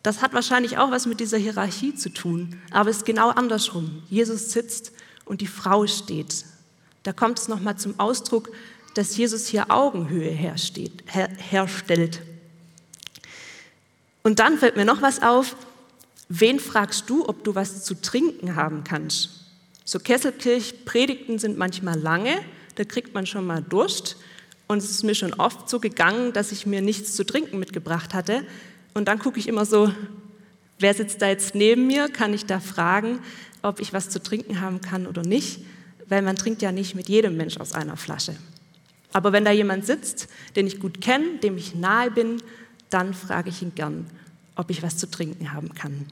Das 0.02 0.22
hat 0.22 0.32
wahrscheinlich 0.32 0.78
auch 0.78 0.90
was 0.90 1.06
mit 1.06 1.20
dieser 1.20 1.38
Hierarchie 1.38 1.94
zu 1.94 2.10
tun, 2.10 2.56
aber 2.70 2.90
es 2.90 2.98
ist 2.98 3.04
genau 3.04 3.30
andersrum. 3.30 4.02
Jesus 4.08 4.52
sitzt 4.52 4.92
und 5.24 5.40
die 5.40 5.46
Frau 5.46 5.86
steht. 5.86 6.44
Da 7.02 7.12
kommt 7.12 7.38
es 7.38 7.48
nochmal 7.48 7.76
zum 7.76 7.98
Ausdruck, 7.98 8.50
dass 8.94 9.16
Jesus 9.16 9.46
hier 9.46 9.70
Augenhöhe 9.70 10.30
her, 10.30 10.54
herstellt. 11.06 12.22
Und 14.22 14.38
dann 14.38 14.58
fällt 14.58 14.76
mir 14.76 14.84
noch 14.84 15.02
was 15.02 15.22
auf. 15.22 15.56
Wen 16.28 16.60
fragst 16.60 17.08
du, 17.08 17.28
ob 17.28 17.44
du 17.44 17.54
was 17.54 17.84
zu 17.84 17.94
trinken 17.94 18.56
haben 18.56 18.84
kannst? 18.84 19.30
So 19.84 19.98
Kesselkirch-Predigten 19.98 21.38
sind 21.38 21.58
manchmal 21.58 21.98
lange, 21.98 22.38
da 22.76 22.84
kriegt 22.84 23.14
man 23.14 23.26
schon 23.26 23.46
mal 23.46 23.62
Durst. 23.62 24.16
Und 24.68 24.78
es 24.78 24.90
ist 24.90 25.02
mir 25.02 25.16
schon 25.16 25.34
oft 25.34 25.68
so 25.68 25.80
gegangen, 25.80 26.32
dass 26.32 26.52
ich 26.52 26.64
mir 26.64 26.80
nichts 26.80 27.16
zu 27.16 27.26
trinken 27.26 27.58
mitgebracht 27.58 28.14
hatte. 28.14 28.46
Und 28.94 29.08
dann 29.08 29.18
gucke 29.18 29.40
ich 29.40 29.48
immer 29.48 29.64
so, 29.64 29.92
wer 30.78 30.94
sitzt 30.94 31.22
da 31.22 31.28
jetzt 31.28 31.56
neben 31.56 31.88
mir? 31.88 32.08
Kann 32.08 32.32
ich 32.32 32.46
da 32.46 32.60
fragen, 32.60 33.18
ob 33.62 33.80
ich 33.80 33.92
was 33.92 34.10
zu 34.10 34.22
trinken 34.22 34.60
haben 34.60 34.80
kann 34.80 35.08
oder 35.08 35.22
nicht? 35.22 35.60
Weil 36.08 36.22
man 36.22 36.36
trinkt 36.36 36.62
ja 36.62 36.70
nicht 36.70 36.94
mit 36.94 37.08
jedem 37.08 37.36
Mensch 37.36 37.56
aus 37.56 37.72
einer 37.72 37.96
Flasche. 37.96 38.36
Aber 39.12 39.32
wenn 39.32 39.44
da 39.44 39.50
jemand 39.50 39.86
sitzt, 39.86 40.28
den 40.54 40.68
ich 40.68 40.78
gut 40.78 41.00
kenne, 41.00 41.38
dem 41.42 41.56
ich 41.56 41.74
nahe 41.74 42.12
bin, 42.12 42.40
dann 42.90 43.14
frage 43.14 43.50
ich 43.50 43.62
ihn 43.62 43.74
gern, 43.74 44.10
ob 44.56 44.70
ich 44.70 44.82
was 44.82 44.96
zu 44.96 45.10
trinken 45.10 45.52
haben 45.52 45.74
kann. 45.74 46.06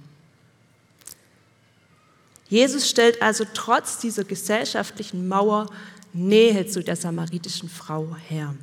Jesus 2.48 2.88
stellt 2.88 3.20
also 3.20 3.44
trotz 3.52 3.98
dieser 3.98 4.24
gesellschaftlichen 4.24 5.28
Mauer 5.28 5.70
Nähe 6.14 6.66
zu 6.66 6.82
der 6.82 6.96
samaritischen 6.96 7.68
Frau 7.68 8.16
her. 8.28 8.54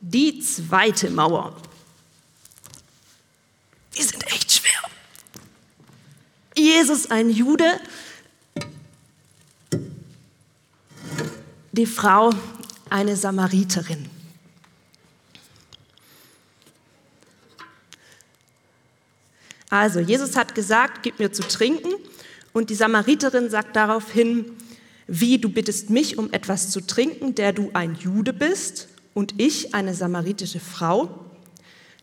Die 0.00 0.40
zweite 0.40 1.10
Mauer. 1.10 1.56
Die 3.96 4.02
sind 4.02 4.26
echt 4.26 4.52
schwer. 4.52 4.90
Jesus, 6.56 7.10
ein 7.10 7.30
Jude, 7.30 7.80
die 11.74 11.86
Frau 11.86 12.30
eine 12.90 13.16
Samariterin. 13.16 14.08
Also, 19.70 19.98
Jesus 19.98 20.36
hat 20.36 20.54
gesagt, 20.54 21.02
gib 21.02 21.18
mir 21.18 21.32
zu 21.32 21.42
trinken. 21.42 21.92
Und 22.52 22.70
die 22.70 22.76
Samariterin 22.76 23.50
sagt 23.50 23.74
daraufhin, 23.74 24.52
wie 25.08 25.38
du 25.38 25.48
bittest 25.48 25.90
mich 25.90 26.16
um 26.16 26.32
etwas 26.32 26.70
zu 26.70 26.80
trinken, 26.80 27.34
der 27.34 27.52
du 27.52 27.70
ein 27.72 27.96
Jude 27.96 28.32
bist 28.32 28.88
und 29.12 29.34
ich 29.40 29.74
eine 29.74 29.94
samaritische 29.94 30.60
Frau. 30.60 31.26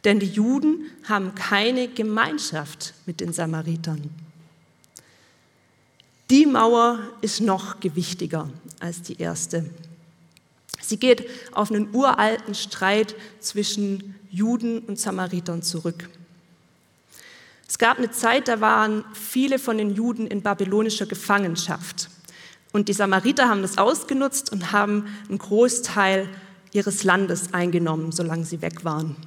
Denn 0.03 0.19
die 0.19 0.27
Juden 0.27 0.87
haben 1.07 1.33
keine 1.35 1.87
Gemeinschaft 1.87 2.93
mit 3.05 3.21
den 3.21 3.31
Samaritern. 3.31 4.09
Die 6.31 6.45
Mauer 6.45 6.99
ist 7.19 7.41
noch 7.41 7.81
gewichtiger 7.81 8.49
als 8.79 9.01
die 9.01 9.19
erste. 9.19 9.65
Sie 10.81 10.95
geht 10.95 11.29
auf 11.51 11.69
einen 11.69 11.93
uralten 11.93 12.55
Streit 12.55 13.15
zwischen 13.41 14.15
Juden 14.29 14.79
und 14.79 14.97
Samaritern 14.97 15.61
zurück. 15.61 16.09
Es 17.67 17.77
gab 17.77 17.97
eine 17.97 18.11
Zeit, 18.11 18.47
da 18.47 18.61
waren 18.61 19.03
viele 19.11 19.59
von 19.59 19.77
den 19.77 19.93
Juden 19.93 20.25
in 20.25 20.41
babylonischer 20.41 21.05
Gefangenschaft. 21.05 22.09
Und 22.71 22.87
die 22.87 22.93
Samariter 22.93 23.49
haben 23.49 23.61
das 23.61 23.77
ausgenutzt 23.77 24.53
und 24.53 24.71
haben 24.71 25.07
einen 25.27 25.37
Großteil 25.37 26.29
ihres 26.71 27.03
Landes 27.03 27.53
eingenommen, 27.53 28.13
solange 28.13 28.45
sie 28.45 28.61
weg 28.61 28.85
waren. 28.85 29.17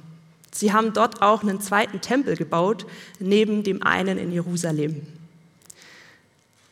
Sie 0.51 0.73
haben 0.73 0.91
dort 0.93 1.21
auch 1.21 1.43
einen 1.43 1.61
zweiten 1.61 2.01
Tempel 2.01 2.35
gebaut, 2.35 2.87
neben 3.19 3.61
dem 3.61 3.83
einen 3.83 4.17
in 4.17 4.31
Jerusalem. 4.31 5.05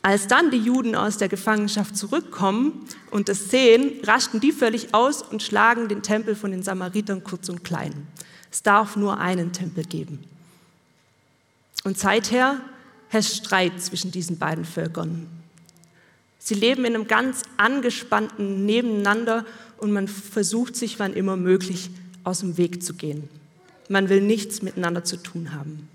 Als 0.05 0.27
dann 0.27 0.51
die 0.51 0.57
Juden 0.57 0.95
aus 0.95 1.17
der 1.17 1.29
Gefangenschaft 1.29 1.95
zurückkommen 1.95 2.86
und 3.10 3.29
es 3.29 3.50
sehen, 3.50 4.01
rasten 4.03 4.41
die 4.41 4.51
völlig 4.51 4.93
aus 4.93 5.24
und 5.24 5.41
schlagen 5.41 5.88
den 5.88 6.03
Tempel 6.03 6.36
von 6.36 6.51
den 6.51 6.62
Samaritern 6.62 7.24
kurz 7.24 7.48
und 7.48 7.63
klein. 7.63 8.05
Es 8.51 8.62
darf 8.62 8.98
nur 8.98 9.19
einen 9.19 9.53
Tempel 9.53 9.86
geben. 9.86 10.19
Und 11.86 11.98
seither 11.98 12.60
herrscht 13.07 13.45
Streit 13.45 13.81
zwischen 13.81 14.12
diesen 14.12 14.38
beiden 14.38 14.65
Völkern. 14.65 15.25
Sie 16.38 16.55
leben 16.55 16.83
in 16.83 16.95
einem 16.95 17.07
ganz 17.07 17.43
angespannten 17.55 18.65
Nebeneinander 18.65 19.45
und 19.77 19.93
man 19.93 20.10
versucht 20.10 20.75
sich, 20.75 21.00
wann 21.00 21.13
immer 21.13 21.38
möglich, 21.38 21.89
aus 22.25 22.41
dem 22.41 22.57
Weg 22.57 22.83
zu 22.83 22.93
gehen. 22.93 23.29
Man 23.88 24.10
will 24.10 24.19
nichts 24.19 24.62
miteinander 24.62 25.05
zu 25.05 25.15
tun 25.15 25.53
haben. 25.53 25.88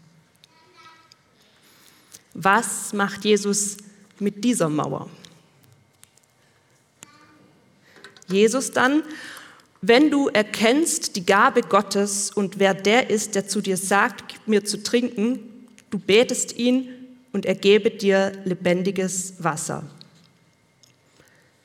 Was 2.33 2.95
macht 2.95 3.27
Jesus 3.27 3.77
mit 4.21 4.45
dieser 4.45 4.69
Mauer? 4.69 5.09
Jesus 8.29 8.73
dann, 8.73 9.03
wenn 9.81 10.11
du 10.11 10.29
erkennst 10.29 11.17
die 11.17 11.25
Gabe 11.25 11.63
Gottes 11.63 12.31
und 12.31 12.59
wer 12.59 12.75
der 12.75 13.11
ist, 13.11 13.35
der 13.35 13.49
zu 13.49 13.61
dir 13.61 13.77
sagt, 13.77 14.29
gib 14.29 14.49
mir 14.49 14.65
zu 14.65 14.83
trinken, 14.83 15.41
du 15.91 15.99
betest 15.99 16.57
ihn 16.57 16.89
und 17.33 17.47
er 17.47 17.55
gebe 17.55 17.91
dir 17.91 18.33
lebendiges 18.45 19.35
Wasser. 19.39 19.85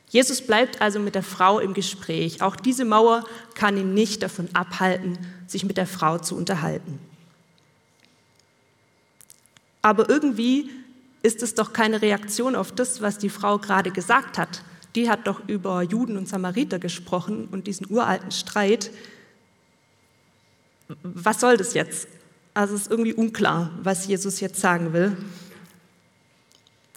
Jesus 0.09 0.41
bleibt 0.41 0.79
also 0.79 0.99
mit 0.99 1.15
der 1.15 1.23
Frau 1.23 1.59
im 1.59 1.73
Gespräch. 1.73 2.43
Auch 2.43 2.55
diese 2.55 2.85
Mauer 2.85 3.25
kann 3.55 3.77
ihn 3.77 3.95
nicht 3.95 4.21
davon 4.21 4.47
abhalten, 4.53 5.17
sich 5.47 5.65
mit 5.65 5.77
der 5.77 5.87
Frau 5.87 6.19
zu 6.19 6.37
unterhalten. 6.37 6.99
Aber 9.81 10.07
irgendwie 10.07 10.69
ist 11.23 11.41
es 11.41 11.55
doch 11.55 11.73
keine 11.73 12.01
Reaktion 12.01 12.55
auf 12.55 12.71
das, 12.71 13.01
was 13.01 13.17
die 13.17 13.29
Frau 13.29 13.57
gerade 13.57 13.91
gesagt 13.91 14.37
hat. 14.37 14.61
Die 14.95 15.09
hat 15.09 15.25
doch 15.25 15.41
über 15.47 15.81
Juden 15.81 16.17
und 16.17 16.27
Samariter 16.27 16.77
gesprochen 16.77 17.47
und 17.51 17.65
diesen 17.65 17.89
uralten 17.89 18.31
Streit. 18.31 18.91
Was 21.01 21.39
soll 21.39 21.57
das 21.57 21.73
jetzt? 21.73 22.07
Also 22.53 22.75
es 22.75 22.83
ist 22.83 22.91
irgendwie 22.91 23.13
unklar, 23.13 23.71
was 23.81 24.05
Jesus 24.05 24.39
jetzt 24.41 24.59
sagen 24.59 24.93
will. 24.93 25.17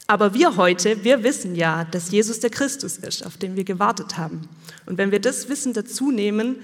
Aber 0.08 0.34
wir 0.34 0.56
heute, 0.56 1.02
wir 1.04 1.22
wissen 1.22 1.54
ja, 1.54 1.84
dass 1.84 2.10
Jesus 2.10 2.40
der 2.40 2.50
Christus 2.50 2.98
ist, 2.98 3.24
auf 3.24 3.36
den 3.36 3.56
wir 3.56 3.64
gewartet 3.64 4.18
haben. 4.18 4.48
Und 4.84 4.98
wenn 4.98 5.10
wir 5.10 5.20
das 5.20 5.48
Wissen 5.48 5.72
dazu 5.72 6.10
nehmen, 6.10 6.56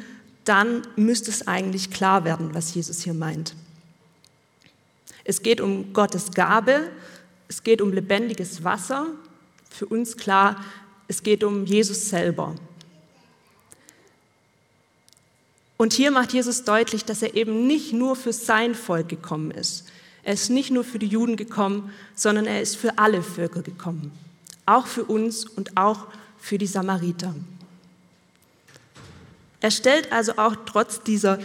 dann 0.44 0.82
müsste 0.96 1.30
es 1.30 1.46
eigentlich 1.46 1.90
klar 1.90 2.24
werden, 2.24 2.54
was 2.54 2.74
Jesus 2.74 3.02
hier 3.02 3.14
meint. 3.14 3.54
Es 5.24 5.42
geht 5.42 5.60
um 5.60 5.92
Gottes 5.92 6.32
Gabe, 6.32 6.90
es 7.52 7.62
geht 7.62 7.82
um 7.82 7.92
lebendiges 7.92 8.64
Wasser. 8.64 9.08
Für 9.68 9.84
uns 9.84 10.16
klar, 10.16 10.64
es 11.06 11.22
geht 11.22 11.44
um 11.44 11.66
Jesus 11.66 12.08
selber. 12.08 12.54
Und 15.76 15.92
hier 15.92 16.10
macht 16.10 16.32
Jesus 16.32 16.64
deutlich, 16.64 17.04
dass 17.04 17.20
er 17.20 17.34
eben 17.34 17.66
nicht 17.66 17.92
nur 17.92 18.16
für 18.16 18.32
sein 18.32 18.74
Volk 18.74 19.10
gekommen 19.10 19.50
ist, 19.50 19.84
er 20.22 20.32
ist 20.32 20.48
nicht 20.48 20.70
nur 20.70 20.82
für 20.82 20.98
die 20.98 21.08
Juden 21.08 21.36
gekommen, 21.36 21.92
sondern 22.14 22.46
er 22.46 22.62
ist 22.62 22.76
für 22.76 22.96
alle 22.96 23.22
Völker 23.22 23.60
gekommen. 23.60 24.12
Auch 24.64 24.86
für 24.86 25.04
uns 25.04 25.44
und 25.44 25.76
auch 25.76 26.06
für 26.38 26.56
die 26.56 26.66
Samariter. 26.66 27.34
Er 29.60 29.70
stellt 29.70 30.10
also 30.10 30.38
auch 30.38 30.56
trotz 30.64 31.02
dieser 31.02 31.38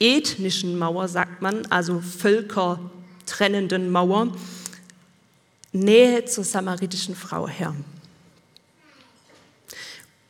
ethnischen 0.00 0.76
Mauer, 0.78 1.06
sagt 1.06 1.42
man, 1.42 1.64
also 1.66 2.00
völkertrennenden 2.00 3.92
Mauer, 3.92 4.32
Nähe 5.74 6.24
zur 6.24 6.44
samaritischen 6.44 7.14
Frau 7.14 7.46
her. 7.46 7.74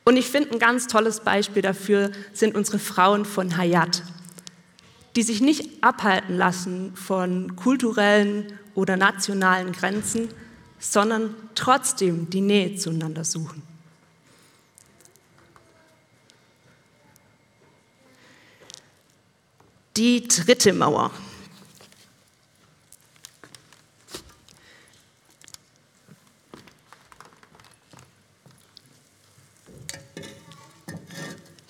Und 0.05 0.17
ich 0.17 0.27
finde, 0.27 0.51
ein 0.51 0.59
ganz 0.59 0.87
tolles 0.89 1.21
Beispiel 1.21 1.63
dafür 1.63 2.11
sind 2.33 2.57
unsere 2.57 2.79
Frauen 2.79 3.25
von 3.25 3.57
Hayat 3.57 4.03
die 5.17 5.23
sich 5.23 5.41
nicht 5.41 5.83
abhalten 5.83 6.37
lassen 6.37 6.97
von 6.97 7.57
kulturellen 7.57 8.59
oder 8.75 8.97
nationalen 8.97 9.73
Grenzen, 9.73 10.29
sondern 10.79 11.35
trotzdem 11.55 12.29
die 12.31 12.41
Nähe 12.41 12.77
zueinander 12.77 13.25
suchen. 13.25 13.63
Die 19.97 20.27
dritte 20.27 20.73
Mauer. 20.73 21.13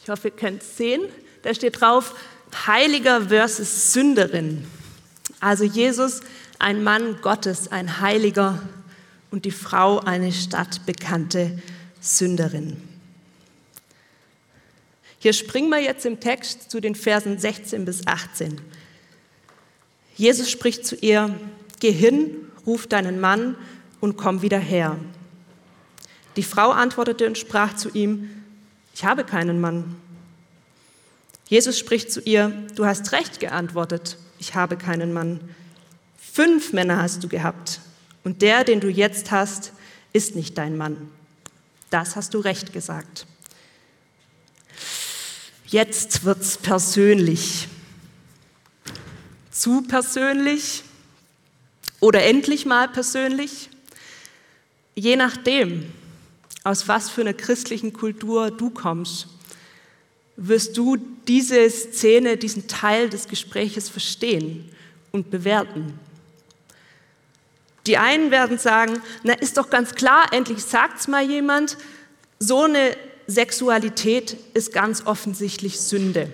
Ich 0.04 0.10
hoffe, 0.10 0.28
ihr 0.28 0.36
könnt 0.36 0.60
es 0.60 0.76
sehen. 0.76 1.00
Da 1.40 1.54
steht 1.54 1.80
drauf, 1.80 2.14
Heiliger 2.66 3.22
versus 3.22 3.94
Sünderin. 3.94 4.66
Also 5.40 5.64
Jesus, 5.64 6.20
ein 6.58 6.84
Mann 6.84 7.22
Gottes, 7.22 7.72
ein 7.72 8.02
Heiliger 8.02 8.62
und 9.30 9.46
die 9.46 9.50
Frau 9.50 10.00
eine 10.00 10.30
stadtbekannte 10.30 11.58
Sünderin. 12.02 12.76
Hier 15.20 15.32
springen 15.32 15.70
wir 15.70 15.80
jetzt 15.80 16.04
im 16.04 16.20
Text 16.20 16.70
zu 16.70 16.80
den 16.80 16.96
Versen 16.96 17.38
16 17.38 17.86
bis 17.86 18.06
18. 18.06 18.60
Jesus 20.16 20.50
spricht 20.50 20.84
zu 20.84 20.96
ihr, 20.96 21.34
geh 21.80 21.92
hin, 21.92 22.28
ruf 22.66 22.86
deinen 22.86 23.20
Mann 23.20 23.56
und 24.02 24.18
komm 24.18 24.42
wieder 24.42 24.58
her. 24.58 24.98
Die 26.36 26.42
Frau 26.42 26.72
antwortete 26.72 27.26
und 27.26 27.38
sprach 27.38 27.74
zu 27.74 27.88
ihm, 27.88 28.43
ich 28.94 29.04
habe 29.04 29.24
keinen 29.24 29.60
Mann. 29.60 29.96
Jesus 31.48 31.78
spricht 31.78 32.12
zu 32.12 32.20
ihr, 32.20 32.50
du 32.76 32.86
hast 32.86 33.10
recht 33.12 33.40
geantwortet, 33.40 34.16
ich 34.38 34.54
habe 34.54 34.76
keinen 34.76 35.12
Mann. 35.12 35.40
Fünf 36.16 36.72
Männer 36.72 37.02
hast 37.02 37.22
du 37.24 37.28
gehabt 37.28 37.80
und 38.22 38.40
der, 38.40 38.62
den 38.64 38.80
du 38.80 38.88
jetzt 38.88 39.32
hast, 39.32 39.72
ist 40.12 40.36
nicht 40.36 40.56
dein 40.56 40.76
Mann. 40.76 41.10
Das 41.90 42.14
hast 42.14 42.34
du 42.34 42.38
recht 42.38 42.72
gesagt. 42.72 43.26
Jetzt 45.66 46.24
wird's 46.24 46.56
persönlich. 46.56 47.68
Zu 49.50 49.82
persönlich 49.82 50.84
oder 51.98 52.22
endlich 52.22 52.64
mal 52.64 52.88
persönlich? 52.88 53.70
Je 54.94 55.16
nachdem, 55.16 55.92
aus 56.64 56.88
was 56.88 57.10
für 57.10 57.20
einer 57.20 57.34
christlichen 57.34 57.92
Kultur 57.92 58.50
du 58.50 58.70
kommst 58.70 59.28
wirst 60.36 60.76
du 60.76 60.96
diese 61.28 61.68
Szene, 61.70 62.36
diesen 62.36 62.66
Teil 62.66 63.08
des 63.08 63.28
Gespräches 63.28 63.88
verstehen 63.88 64.68
und 65.12 65.30
bewerten. 65.30 65.98
Die 67.86 67.98
einen 67.98 68.30
werden 68.30 68.58
sagen, 68.58 69.00
na 69.22 69.34
ist 69.34 69.58
doch 69.58 69.70
ganz 69.70 69.94
klar, 69.94 70.32
endlich 70.32 70.64
sagt's 70.64 71.06
mal 71.06 71.22
jemand, 71.22 71.76
so 72.38 72.62
eine 72.62 72.96
Sexualität 73.26 74.36
ist 74.54 74.72
ganz 74.72 75.06
offensichtlich 75.06 75.80
Sünde. 75.80 76.30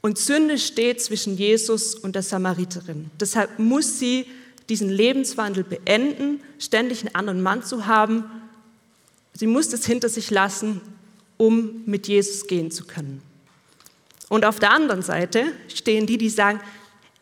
Und 0.00 0.18
Sünde 0.18 0.58
steht 0.58 1.02
zwischen 1.02 1.36
Jesus 1.36 1.94
und 1.94 2.14
der 2.14 2.22
Samariterin. 2.22 3.10
Deshalb 3.20 3.58
muss 3.58 3.98
sie 3.98 4.26
diesen 4.68 4.90
Lebenswandel 4.90 5.64
beenden, 5.64 6.40
ständig 6.58 7.00
einen 7.00 7.14
anderen 7.14 7.42
Mann 7.42 7.62
zu 7.62 7.86
haben. 7.86 8.24
Sie 9.34 9.46
muss 9.46 9.72
es 9.72 9.86
hinter 9.86 10.08
sich 10.08 10.30
lassen 10.30 10.80
um 11.42 11.82
mit 11.86 12.06
Jesus 12.06 12.46
gehen 12.46 12.70
zu 12.70 12.84
können. 12.84 13.20
Und 14.28 14.44
auf 14.44 14.60
der 14.60 14.70
anderen 14.70 15.02
Seite 15.02 15.46
stehen 15.74 16.06
die, 16.06 16.16
die 16.16 16.30
sagen, 16.30 16.60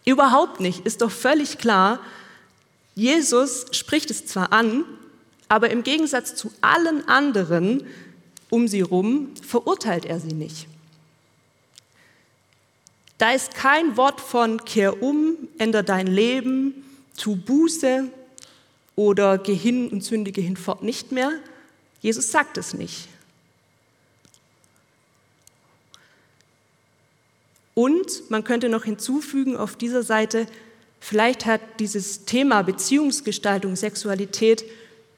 überhaupt 0.04 0.60
nicht, 0.60 0.84
ist 0.84 1.00
doch 1.00 1.10
völlig 1.10 1.56
klar, 1.56 2.00
Jesus 2.94 3.66
spricht 3.70 4.10
es 4.10 4.26
zwar 4.26 4.52
an, 4.52 4.84
aber 5.48 5.70
im 5.70 5.82
Gegensatz 5.82 6.34
zu 6.34 6.52
allen 6.60 7.08
anderen 7.08 7.86
um 8.50 8.68
sie 8.68 8.78
herum 8.78 9.28
verurteilt 9.46 10.04
er 10.04 10.20
sie 10.20 10.34
nicht. 10.34 10.66
Da 13.16 13.32
ist 13.32 13.54
kein 13.54 13.96
Wort 13.96 14.20
von 14.20 14.64
kehr 14.64 15.02
um, 15.02 15.36
änder 15.58 15.82
dein 15.82 16.08
Leben, 16.08 16.84
tu 17.16 17.36
Buße 17.36 18.10
oder 18.96 19.38
geh 19.38 19.54
hin 19.54 19.88
und 19.88 20.02
sündige 20.02 20.40
hinfort 20.40 20.82
nicht 20.82 21.12
mehr. 21.12 21.30
Jesus 22.00 22.30
sagt 22.30 22.56
es 22.56 22.74
nicht. 22.74 23.08
Und 27.74 28.30
man 28.30 28.44
könnte 28.44 28.68
noch 28.68 28.84
hinzufügen 28.84 29.56
auf 29.56 29.76
dieser 29.76 30.02
Seite, 30.02 30.46
vielleicht 30.98 31.46
hat 31.46 31.60
dieses 31.78 32.24
Thema 32.24 32.62
Beziehungsgestaltung, 32.62 33.76
Sexualität 33.76 34.64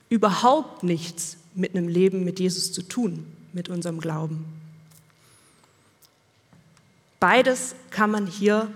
überhaupt 0.08 0.82
nichts 0.82 1.38
mit 1.54 1.74
einem 1.74 1.88
Leben 1.88 2.24
mit 2.24 2.38
Jesus 2.38 2.72
zu 2.72 2.82
tun, 2.82 3.26
mit 3.52 3.68
unserem 3.68 4.00
Glauben. 4.00 4.44
Beides 7.18 7.74
kann 7.90 8.10
man 8.10 8.26
hier 8.26 8.70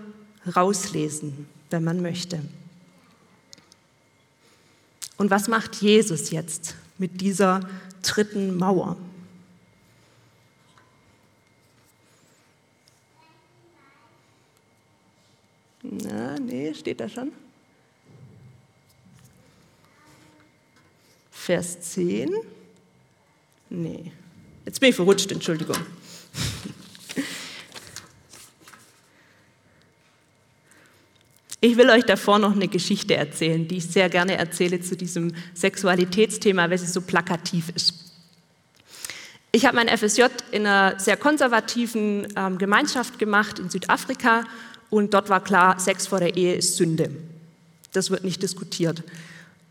rauslesen, 0.55 1.47
wenn 1.69 1.83
man 1.83 2.01
möchte. 2.01 2.41
Und 5.17 5.31
was 5.31 5.47
macht 5.47 5.75
Jesus 5.75 6.31
jetzt 6.31 6.75
mit 6.97 7.21
dieser 7.21 7.61
dritten 8.07 8.57
Mauer? 8.57 8.97
Na, 15.81 16.37
nee, 16.39 16.73
steht 16.73 16.99
da 16.99 17.07
schon. 17.07 17.31
Vers 21.31 21.79
10. 21.79 22.29
Nee, 23.69 24.11
jetzt 24.65 24.79
bin 24.79 24.89
ich 24.89 24.95
verrutscht, 24.95 25.31
Entschuldigung. 25.31 25.77
Ich 31.59 31.75
will 31.75 31.89
euch 31.89 32.03
davor 32.03 32.37
noch 32.37 32.55
eine 32.55 32.67
Geschichte 32.67 33.15
erzählen, 33.15 33.67
die 33.67 33.77
ich 33.77 33.87
sehr 33.87 34.09
gerne 34.09 34.37
erzähle 34.37 34.79
zu 34.79 34.95
diesem 34.95 35.33
Sexualitätsthema, 35.55 36.69
weil 36.69 36.77
sie 36.77 36.85
so 36.85 37.01
plakativ 37.01 37.69
ist. 37.75 37.93
Ich 39.51 39.65
habe 39.65 39.77
mein 39.77 39.87
FSJ 39.87 40.25
in 40.51 40.67
einer 40.67 40.99
sehr 40.99 41.17
konservativen 41.17 42.27
ähm, 42.35 42.59
Gemeinschaft 42.59 43.17
gemacht 43.17 43.57
in 43.57 43.71
Südafrika 43.71 44.43
und 44.91 45.15
dort 45.15 45.29
war 45.29 45.43
klar, 45.43 45.79
Sex 45.79 46.05
vor 46.05 46.19
der 46.19 46.37
Ehe 46.37 46.53
ist 46.53 46.77
Sünde. 46.77 47.09
Das 47.91 48.11
wird 48.11 48.23
nicht 48.23 48.43
diskutiert. 48.43 49.01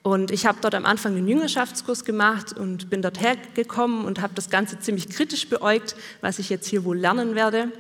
Und 0.03 0.31
ich 0.31 0.47
habe 0.47 0.59
dort 0.61 0.75
am 0.75 0.87
Anfang 0.87 1.17
einen 1.17 1.29
Jüngerschaftskurs 1.29 2.05
gemacht 2.05 2.53
und 2.53 2.91
bin 2.91 3.03
dort 3.03 3.21
hergekommen 3.21 4.05
und 4.05 4.21
habe 4.21 4.35
das 4.35 4.51
Ganze 4.51 4.79
ziemlich 4.81 5.09
kritisch 5.09 5.49
beäugt, 5.49 5.95
was 6.21 6.39
ich 6.39 6.49
jetzt 6.49 6.67
hier 6.67 6.85
wohl 6.85 6.99
lernen 6.99 7.35
werde. 7.37 7.71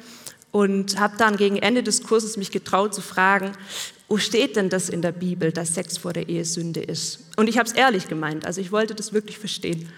Und 0.52 0.98
habe 0.98 1.16
dann 1.18 1.36
gegen 1.36 1.56
Ende 1.56 1.82
des 1.82 2.02
Kurses 2.02 2.36
mich 2.36 2.50
getraut 2.50 2.94
zu 2.94 3.00
fragen, 3.00 3.52
wo 4.08 4.18
steht 4.18 4.56
denn 4.56 4.68
das 4.68 4.88
in 4.88 5.02
der 5.02 5.12
Bibel, 5.12 5.50
dass 5.50 5.74
Sex 5.74 5.98
vor 5.98 6.12
der 6.12 6.28
Ehe 6.28 6.44
Sünde 6.44 6.80
ist? 6.80 7.24
Und 7.36 7.48
ich 7.48 7.58
habe 7.58 7.68
es 7.68 7.74
ehrlich 7.74 8.08
gemeint, 8.08 8.46
also 8.46 8.60
ich 8.60 8.70
wollte 8.70 8.94
das 8.94 9.12
wirklich 9.12 9.38
verstehen. 9.38 9.88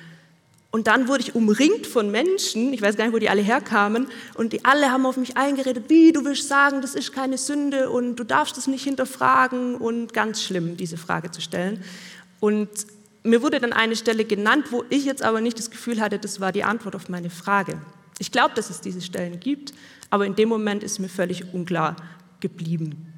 Und 0.70 0.86
dann 0.86 1.08
wurde 1.08 1.22
ich 1.22 1.34
umringt 1.34 1.86
von 1.86 2.10
Menschen, 2.10 2.74
ich 2.74 2.82
weiß 2.82 2.96
gar 2.96 3.04
nicht, 3.04 3.14
wo 3.14 3.18
die 3.18 3.30
alle 3.30 3.40
herkamen, 3.40 4.08
und 4.34 4.52
die 4.52 4.64
alle 4.64 4.90
haben 4.90 5.06
auf 5.06 5.16
mich 5.16 5.36
eingeredet, 5.36 5.84
wie 5.88 6.12
du 6.12 6.24
willst 6.24 6.48
sagen, 6.48 6.82
das 6.82 6.94
ist 6.94 7.12
keine 7.12 7.38
Sünde 7.38 7.90
und 7.90 8.16
du 8.16 8.24
darfst 8.24 8.58
es 8.58 8.66
nicht 8.66 8.84
hinterfragen 8.84 9.76
und 9.76 10.12
ganz 10.12 10.42
schlimm, 10.42 10.76
diese 10.76 10.98
Frage 10.98 11.30
zu 11.30 11.40
stellen. 11.40 11.82
Und 12.40 12.68
mir 13.22 13.42
wurde 13.42 13.60
dann 13.60 13.72
eine 13.72 13.96
Stelle 13.96 14.24
genannt, 14.24 14.66
wo 14.70 14.84
ich 14.90 15.04
jetzt 15.04 15.22
aber 15.22 15.40
nicht 15.40 15.58
das 15.58 15.70
Gefühl 15.70 16.00
hatte, 16.00 16.18
das 16.18 16.40
war 16.40 16.52
die 16.52 16.64
Antwort 16.64 16.96
auf 16.96 17.08
meine 17.08 17.30
Frage. 17.30 17.80
Ich 18.18 18.30
glaube, 18.30 18.54
dass 18.54 18.68
es 18.68 18.80
diese 18.80 19.00
Stellen 19.00 19.40
gibt, 19.40 19.72
aber 20.10 20.26
in 20.26 20.34
dem 20.34 20.48
Moment 20.48 20.82
ist 20.82 20.98
mir 20.98 21.08
völlig 21.08 21.52
unklar 21.54 21.96
geblieben. 22.40 23.17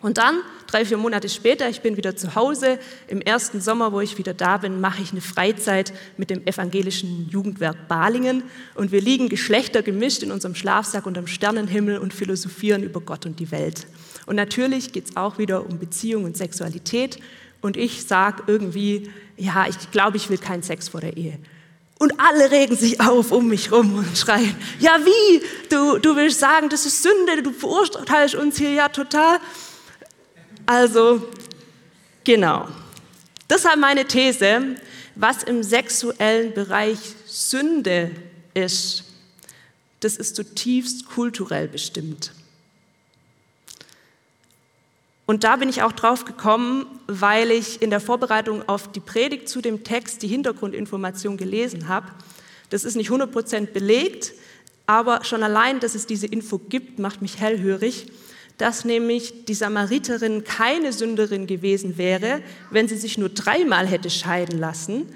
Und 0.00 0.16
dann, 0.18 0.42
drei, 0.68 0.84
vier 0.84 0.96
Monate 0.96 1.28
später, 1.28 1.68
ich 1.68 1.80
bin 1.80 1.96
wieder 1.96 2.14
zu 2.14 2.36
Hause. 2.36 2.78
Im 3.08 3.20
ersten 3.20 3.60
Sommer, 3.60 3.92
wo 3.92 4.00
ich 4.00 4.16
wieder 4.16 4.32
da 4.32 4.58
bin, 4.58 4.80
mache 4.80 5.02
ich 5.02 5.10
eine 5.10 5.20
Freizeit 5.20 5.92
mit 6.16 6.30
dem 6.30 6.46
evangelischen 6.46 7.28
Jugendwerk 7.28 7.88
Balingen. 7.88 8.44
Und 8.76 8.92
wir 8.92 9.00
liegen 9.00 9.28
geschlechtergemischt 9.28 10.22
in 10.22 10.30
unserem 10.30 10.54
Schlafsack 10.54 11.04
unterm 11.04 11.26
Sternenhimmel 11.26 11.98
und 11.98 12.14
philosophieren 12.14 12.84
über 12.84 13.00
Gott 13.00 13.26
und 13.26 13.40
die 13.40 13.50
Welt. 13.50 13.88
Und 14.26 14.36
natürlich 14.36 14.92
geht 14.92 15.10
es 15.10 15.16
auch 15.16 15.38
wieder 15.38 15.66
um 15.66 15.80
Beziehung 15.80 16.24
und 16.24 16.36
Sexualität. 16.36 17.18
Und 17.60 17.76
ich 17.76 18.04
sage 18.04 18.44
irgendwie, 18.46 19.10
ja, 19.36 19.66
ich 19.68 19.90
glaube, 19.90 20.16
ich 20.16 20.30
will 20.30 20.38
keinen 20.38 20.62
Sex 20.62 20.90
vor 20.90 21.00
der 21.00 21.16
Ehe. 21.16 21.40
Und 21.98 22.12
alle 22.20 22.52
regen 22.52 22.76
sich 22.76 23.00
auf 23.00 23.32
um 23.32 23.48
mich 23.48 23.72
rum 23.72 23.96
und 23.96 24.16
schreien, 24.16 24.54
ja 24.78 25.00
wie, 25.04 25.42
du, 25.68 25.98
du 25.98 26.14
willst 26.14 26.38
sagen, 26.38 26.68
das 26.68 26.86
ist 26.86 27.02
Sünde, 27.02 27.42
du 27.42 27.50
verurteilst 27.50 28.36
uns 28.36 28.58
hier 28.58 28.70
ja 28.70 28.88
total. 28.88 29.40
Also, 30.68 31.26
genau. 32.24 32.68
Deshalb 33.48 33.78
meine 33.78 34.04
These, 34.04 34.76
was 35.14 35.42
im 35.42 35.62
sexuellen 35.62 36.52
Bereich 36.52 36.98
Sünde 37.24 38.10
ist, 38.52 39.04
das 40.00 40.18
ist 40.18 40.36
zutiefst 40.36 41.06
kulturell 41.06 41.68
bestimmt. 41.68 42.32
Und 45.24 45.42
da 45.42 45.56
bin 45.56 45.70
ich 45.70 45.82
auch 45.82 45.92
drauf 45.92 46.26
gekommen, 46.26 46.84
weil 47.06 47.50
ich 47.50 47.80
in 47.80 47.88
der 47.88 48.00
Vorbereitung 48.00 48.68
auf 48.68 48.92
die 48.92 49.00
Predigt 49.00 49.48
zu 49.48 49.62
dem 49.62 49.84
Text 49.84 50.20
die 50.20 50.28
Hintergrundinformation 50.28 51.38
gelesen 51.38 51.88
habe. 51.88 52.10
Das 52.68 52.84
ist 52.84 52.94
nicht 52.94 53.08
100% 53.08 53.72
belegt, 53.72 54.34
aber 54.84 55.24
schon 55.24 55.42
allein, 55.42 55.80
dass 55.80 55.94
es 55.94 56.04
diese 56.04 56.26
Info 56.26 56.58
gibt, 56.58 56.98
macht 56.98 57.22
mich 57.22 57.40
hellhörig 57.40 58.08
dass 58.58 58.84
nämlich 58.84 59.44
die 59.46 59.54
Samariterin 59.54 60.44
keine 60.44 60.92
Sünderin 60.92 61.46
gewesen 61.46 61.96
wäre, 61.96 62.42
wenn 62.70 62.88
sie 62.88 62.96
sich 62.96 63.16
nur 63.16 63.30
dreimal 63.30 63.86
hätte 63.86 64.10
scheiden 64.10 64.58
lassen, 64.58 65.06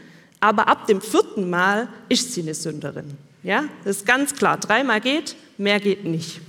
aber 0.40 0.68
ab 0.68 0.86
dem 0.86 1.00
vierten 1.00 1.50
Mal 1.50 1.88
ist 2.08 2.32
sie 2.32 2.42
eine 2.42 2.54
Sünderin. 2.54 3.16
Ja, 3.42 3.64
das 3.84 3.98
ist 3.98 4.06
ganz 4.06 4.34
klar. 4.34 4.56
Dreimal 4.58 5.00
geht, 5.00 5.36
mehr 5.58 5.80
geht 5.80 6.04
nicht. 6.04 6.40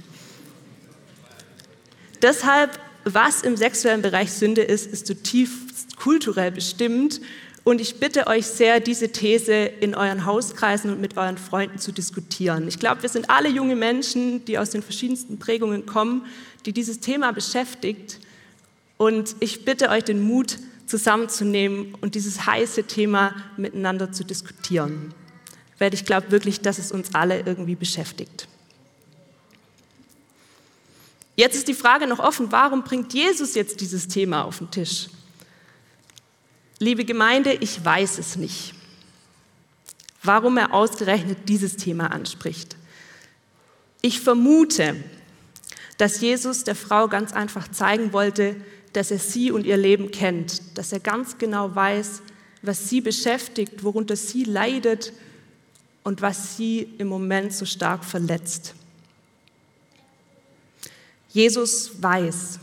Deshalb, 2.21 2.79
was 3.03 3.41
im 3.41 3.57
sexuellen 3.57 4.01
Bereich 4.01 4.31
Sünde 4.31 4.61
ist, 4.61 4.85
ist 4.87 5.07
zutiefst 5.07 5.97
kulturell 5.97 6.51
bestimmt. 6.51 7.19
Und 7.63 7.79
ich 7.79 7.99
bitte 7.99 8.27
euch 8.27 8.45
sehr, 8.45 8.81
diese 8.81 9.13
These 9.13 9.53
in 9.53 9.95
euren 9.95 10.25
Hauskreisen 10.25 10.91
und 10.91 10.99
mit 10.99 11.15
euren 11.15 11.37
Freunden 11.37 11.79
zu 11.79 11.93
diskutieren. 11.93 12.67
Ich 12.67 12.77
glaube, 12.77 13.03
wir 13.03 13.09
sind 13.09 13.29
alle 13.29 13.47
junge 13.47 13.77
Menschen, 13.77 14.43
die 14.43 14.57
aus 14.57 14.71
den 14.71 14.83
verschiedensten 14.83 15.39
Prägungen 15.39 15.85
kommen 15.85 16.23
die 16.65 16.73
dieses 16.73 16.99
Thema 16.99 17.31
beschäftigt. 17.31 18.19
Und 18.97 19.35
ich 19.39 19.65
bitte 19.65 19.89
euch, 19.89 20.03
den 20.03 20.21
Mut 20.21 20.59
zusammenzunehmen 20.85 21.95
und 22.01 22.15
dieses 22.15 22.45
heiße 22.45 22.83
Thema 22.83 23.35
miteinander 23.57 24.11
zu 24.11 24.23
diskutieren. 24.23 25.13
Weil 25.79 25.93
ich 25.93 26.05
glaube 26.05 26.31
wirklich, 26.31 26.61
dass 26.61 26.77
es 26.77 26.91
uns 26.91 27.13
alle 27.13 27.41
irgendwie 27.41 27.75
beschäftigt. 27.75 28.47
Jetzt 31.35 31.55
ist 31.55 31.67
die 31.67 31.73
Frage 31.73 32.05
noch 32.05 32.19
offen, 32.19 32.51
warum 32.51 32.83
bringt 32.83 33.13
Jesus 33.13 33.55
jetzt 33.55 33.81
dieses 33.81 34.07
Thema 34.07 34.43
auf 34.43 34.59
den 34.59 34.69
Tisch? 34.69 35.07
Liebe 36.83 37.05
Gemeinde, 37.05 37.53
ich 37.53 37.85
weiß 37.85 38.17
es 38.17 38.35
nicht, 38.35 38.73
warum 40.21 40.57
er 40.57 40.73
ausgerechnet 40.73 41.47
dieses 41.47 41.77
Thema 41.77 42.07
anspricht. 42.11 42.75
Ich 44.01 44.19
vermute, 44.19 45.01
dass 45.97 46.19
Jesus 46.19 46.65
der 46.65 46.75
Frau 46.75 47.07
ganz 47.07 47.31
einfach 47.31 47.69
zeigen 47.69 48.11
wollte, 48.11 48.57
dass 48.91 49.11
er 49.11 49.19
sie 49.19 49.49
und 49.49 49.65
ihr 49.65 49.77
Leben 49.77 50.11
kennt, 50.11 50.77
dass 50.77 50.91
er 50.91 50.99
ganz 50.99 51.37
genau 51.37 51.73
weiß, 51.73 52.21
was 52.63 52.89
sie 52.89 52.99
beschäftigt, 52.99 53.85
worunter 53.85 54.17
sie 54.17 54.43
leidet 54.43 55.13
und 56.03 56.21
was 56.21 56.57
sie 56.57 56.89
im 56.97 57.07
Moment 57.07 57.53
so 57.53 57.63
stark 57.63 58.03
verletzt. 58.03 58.75
Jesus 61.29 61.91
weiß 62.03 62.59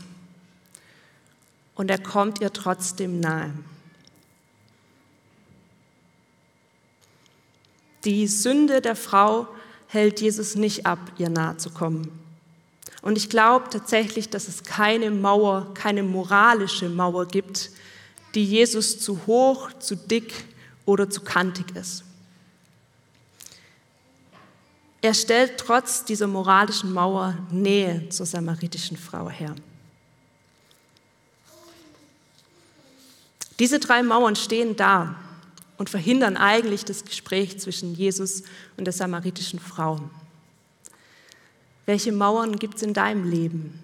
und 1.73 1.89
er 1.89 1.97
kommt 1.97 2.39
ihr 2.39 2.53
trotzdem 2.53 3.19
nahe. 3.19 3.51
Die 8.05 8.27
Sünde 8.27 8.81
der 8.81 8.95
Frau 8.95 9.47
hält 9.87 10.21
Jesus 10.21 10.55
nicht 10.55 10.85
ab, 10.85 10.99
ihr 11.17 11.29
nahe 11.29 11.57
zu 11.57 11.69
kommen. 11.69 12.11
Und 13.01 13.17
ich 13.17 13.29
glaube 13.29 13.69
tatsächlich, 13.69 14.29
dass 14.29 14.47
es 14.47 14.63
keine 14.63 15.11
Mauer, 15.11 15.73
keine 15.73 16.03
moralische 16.03 16.89
Mauer 16.89 17.27
gibt, 17.27 17.71
die 18.35 18.45
Jesus 18.45 18.99
zu 18.99 19.25
hoch, 19.27 19.71
zu 19.79 19.95
dick 19.95 20.33
oder 20.85 21.09
zu 21.09 21.21
kantig 21.21 21.75
ist. 21.75 22.03
Er 25.01 25.15
stellt 25.15 25.57
trotz 25.57 26.05
dieser 26.05 26.27
moralischen 26.27 26.93
Mauer 26.93 27.35
Nähe 27.49 28.07
zur 28.09 28.27
samaritischen 28.27 28.97
Frau 28.97 29.29
her. 29.29 29.55
Diese 33.57 33.79
drei 33.79 34.03
Mauern 34.03 34.35
stehen 34.35 34.75
da 34.75 35.15
und 35.81 35.89
verhindern 35.89 36.37
eigentlich 36.37 36.85
das 36.85 37.05
Gespräch 37.05 37.57
zwischen 37.57 37.95
Jesus 37.95 38.43
und 38.77 38.85
der 38.85 38.93
samaritischen 38.93 39.59
Frau. 39.59 39.99
Welche 41.87 42.11
Mauern 42.11 42.57
gibt 42.57 42.75
es 42.75 42.83
in 42.83 42.93
deinem 42.93 43.27
Leben? 43.27 43.79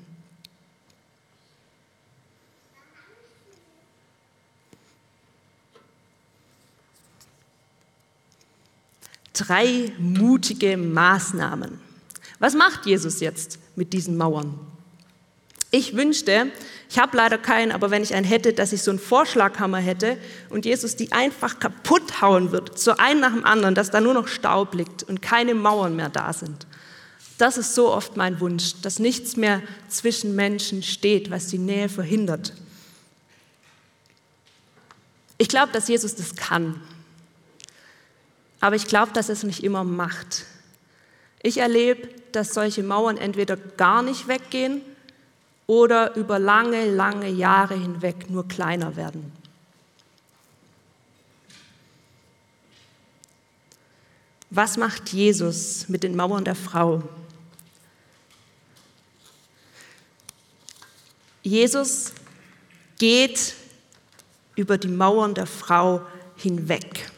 Drei 9.34 9.92
mutige 9.98 10.78
Maßnahmen. 10.78 11.82
Was 12.38 12.54
macht 12.54 12.86
Jesus 12.86 13.22
jetzt 13.22 13.58
mit 13.76 13.92
diesen 13.92 14.18
Mauern? 14.18 14.60
Ich 15.70 15.96
wünschte, 15.96 16.52
ich 16.90 16.98
habe 16.98 17.18
leider 17.18 17.38
keinen, 17.38 17.74
aber 17.74 17.92
wenn 17.92 18.02
ich 18.02 18.14
einen 18.14 18.26
hätte, 18.26 18.54
dass 18.54 18.72
ich 18.72 18.82
so 18.82 18.92
einen 18.92 19.00
Vorschlaghammer 19.00 19.80
hätte 19.80 20.18
und 20.50 20.66
Jesus 20.66 20.96
die 20.96 21.12
einfach 21.12 21.60
kaputt 21.60 22.22
hauen 22.22 22.52
wird, 22.52 22.80
so 22.80 22.92
einen 22.92 23.20
nach 23.20 23.34
dem 23.34 23.44
anderen, 23.44 23.76
dass 23.76 23.92
da 23.92 24.00
nur 24.00 24.14
noch 24.14 24.30
Staub 24.30 24.74
liegt 24.74 25.04
und 25.04 25.22
keine 25.22 25.56
Mauern 25.56 25.96
mehr 25.96 26.10
da 26.10 26.32
sind. 26.32 26.66
Das 27.38 27.58
ist 27.58 27.76
so 27.76 27.94
oft 27.94 28.16
mein 28.16 28.40
Wunsch, 28.40 28.82
dass 28.82 29.00
nichts 29.00 29.36
mehr 29.36 29.62
zwischen 29.90 30.36
Menschen 30.36 30.82
steht, 30.82 31.30
was 31.30 31.48
die 31.48 31.60
Nähe 31.60 31.90
verhindert. 31.90 32.54
Ich 35.38 35.50
glaube, 35.50 35.72
dass 35.72 35.88
Jesus 35.88 36.16
das 36.16 36.36
kann. 36.36 36.82
Aber 38.60 38.76
ich 38.76 38.88
glaube, 38.88 39.12
dass 39.12 39.30
es 39.30 39.44
nicht 39.44 39.64
immer 39.64 39.84
macht. 39.84 40.46
Ich 41.44 41.58
erlebe, 41.58 42.08
dass 42.32 42.54
solche 42.54 42.82
Mauern 42.82 43.18
entweder 43.18 43.56
gar 43.56 44.02
nicht 44.02 44.28
weggehen 44.28 44.82
oder 45.68 46.16
über 46.16 46.40
lange, 46.40 46.90
lange 46.90 47.30
Jahre 47.30 47.76
hinweg 47.76 48.30
nur 48.30 48.48
kleiner 48.48 48.96
werden. 48.96 49.32
Was 54.50 54.78
macht 54.78 55.10
Jesus 55.10 55.90
mit 55.90 56.04
den 56.04 56.16
Mauern 56.16 56.46
der 56.46 56.56
Frau? 56.56 57.04
Jesus 61.44 62.14
geht 62.98 63.56
über 64.56 64.78
die 64.78 64.88
Mauern 64.88 65.34
der 65.34 65.48
Frau 65.48 66.02
hinweg. 66.38 67.12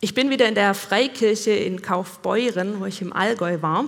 Ich 0.00 0.14
bin 0.14 0.30
wieder 0.30 0.46
in 0.46 0.54
der 0.54 0.74
Freikirche 0.74 1.50
in 1.50 1.80
Kaufbeuren, 1.80 2.78
wo 2.80 2.86
ich 2.86 3.00
im 3.00 3.12
Allgäu 3.12 3.60
war. 3.62 3.86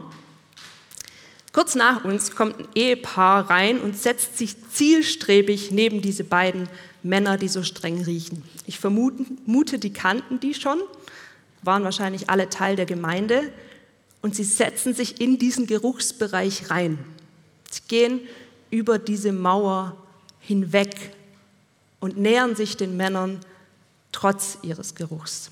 Kurz 1.58 1.74
nach 1.74 2.04
uns 2.04 2.36
kommt 2.36 2.60
ein 2.60 2.68
Ehepaar 2.76 3.50
rein 3.50 3.80
und 3.80 3.98
setzt 3.98 4.38
sich 4.38 4.54
zielstrebig 4.70 5.72
neben 5.72 6.00
diese 6.00 6.22
beiden 6.22 6.68
Männer, 7.02 7.36
die 7.36 7.48
so 7.48 7.64
streng 7.64 8.04
riechen. 8.04 8.44
Ich 8.66 8.78
vermute, 8.78 9.80
die 9.80 9.92
kannten 9.92 10.38
die 10.38 10.54
schon, 10.54 10.78
waren 11.64 11.82
wahrscheinlich 11.82 12.30
alle 12.30 12.48
Teil 12.48 12.76
der 12.76 12.86
Gemeinde 12.86 13.52
und 14.22 14.36
sie 14.36 14.44
setzen 14.44 14.94
sich 14.94 15.20
in 15.20 15.40
diesen 15.40 15.66
Geruchsbereich 15.66 16.70
rein. 16.70 16.96
Sie 17.68 17.82
gehen 17.88 18.20
über 18.70 19.00
diese 19.00 19.32
Mauer 19.32 19.96
hinweg 20.38 21.10
und 21.98 22.18
nähern 22.18 22.54
sich 22.54 22.76
den 22.76 22.96
Männern 22.96 23.40
trotz 24.12 24.58
ihres 24.62 24.94
Geruchs. 24.94 25.50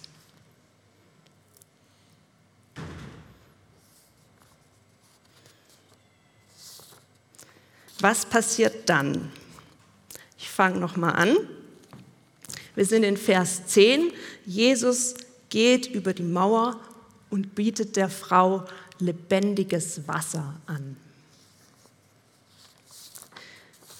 Was 8.00 8.26
passiert 8.26 8.88
dann? 8.88 9.30
Ich 10.38 10.50
fange 10.50 10.78
nochmal 10.78 11.14
an. 11.14 11.36
Wir 12.74 12.84
sind 12.84 13.04
in 13.04 13.16
Vers 13.16 13.66
10. 13.66 14.12
Jesus 14.44 15.14
geht 15.48 15.86
über 15.86 16.12
die 16.12 16.22
Mauer 16.22 16.78
und 17.30 17.54
bietet 17.54 17.96
der 17.96 18.10
Frau 18.10 18.64
lebendiges 18.98 20.06
Wasser 20.06 20.54
an. 20.66 20.96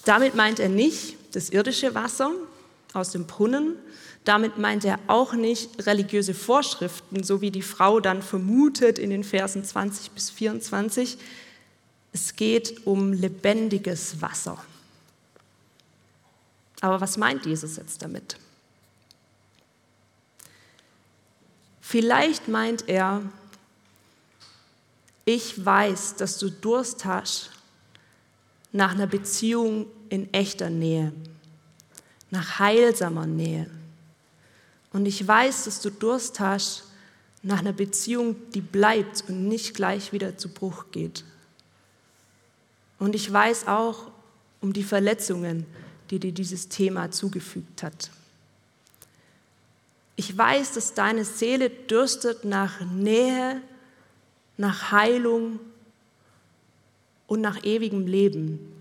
Damit 0.05 0.35
meint 0.35 0.59
er 0.59 0.69
nicht 0.69 1.15
das 1.33 1.49
irdische 1.49 1.93
Wasser 1.93 2.31
aus 2.93 3.11
dem 3.11 3.27
Brunnen, 3.27 3.75
damit 4.23 4.57
meint 4.57 4.85
er 4.85 4.99
auch 5.07 5.33
nicht 5.33 5.85
religiöse 5.85 6.33
Vorschriften, 6.33 7.23
so 7.23 7.41
wie 7.41 7.51
die 7.51 7.61
Frau 7.61 7.99
dann 7.99 8.21
vermutet 8.21 8.99
in 8.99 9.09
den 9.09 9.23
Versen 9.23 9.63
20 9.63 10.11
bis 10.11 10.29
24. 10.29 11.17
Es 12.19 12.35
geht 12.35 12.87
um 12.87 13.13
lebendiges 13.13 14.19
Wasser. 14.23 14.57
Aber 16.81 16.99
was 16.99 17.15
meint 17.15 17.45
Jesus 17.45 17.77
jetzt 17.77 18.01
damit? 18.01 18.37
Vielleicht 21.79 22.47
meint 22.47 22.89
er, 22.89 23.21
ich 25.25 25.63
weiß, 25.63 26.15
dass 26.15 26.39
du 26.39 26.49
Durst 26.49 27.05
hast 27.05 27.51
nach 28.71 28.95
einer 28.95 29.05
Beziehung 29.05 29.85
in 30.09 30.33
echter 30.33 30.71
Nähe, 30.71 31.13
nach 32.31 32.57
heilsamer 32.57 33.27
Nähe. 33.27 33.69
Und 34.91 35.05
ich 35.05 35.27
weiß, 35.27 35.65
dass 35.65 35.81
du 35.81 35.91
Durst 35.91 36.39
hast 36.39 36.85
nach 37.43 37.59
einer 37.59 37.73
Beziehung, 37.73 38.37
die 38.53 38.61
bleibt 38.61 39.23
und 39.27 39.47
nicht 39.47 39.75
gleich 39.75 40.13
wieder 40.13 40.35
zu 40.35 40.49
Bruch 40.49 40.85
geht. 40.91 41.23
Und 42.99 43.15
ich 43.15 43.31
weiß 43.31 43.67
auch 43.67 44.11
um 44.61 44.73
die 44.73 44.83
Verletzungen, 44.83 45.65
die 46.09 46.19
dir 46.19 46.31
dieses 46.31 46.69
Thema 46.69 47.11
zugefügt 47.11 47.83
hat. 47.83 48.09
Ich 50.15 50.35
weiß, 50.35 50.73
dass 50.73 50.93
deine 50.95 51.25
Seele 51.25 51.69
dürstet 51.69 52.43
nach 52.43 52.81
Nähe, 52.81 53.61
nach 54.57 54.91
Heilung 54.91 55.59
und 57.27 57.41
nach 57.41 57.63
ewigem 57.63 58.07
Leben. 58.07 58.73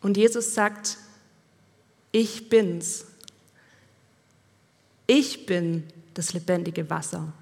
Und 0.00 0.16
Jesus 0.16 0.54
sagt, 0.54 0.98
ich 2.10 2.48
bin's. 2.48 3.06
Ich 5.06 5.46
bin 5.46 5.84
das 6.14 6.32
lebendige 6.32 6.88
Wasser. 6.90 7.32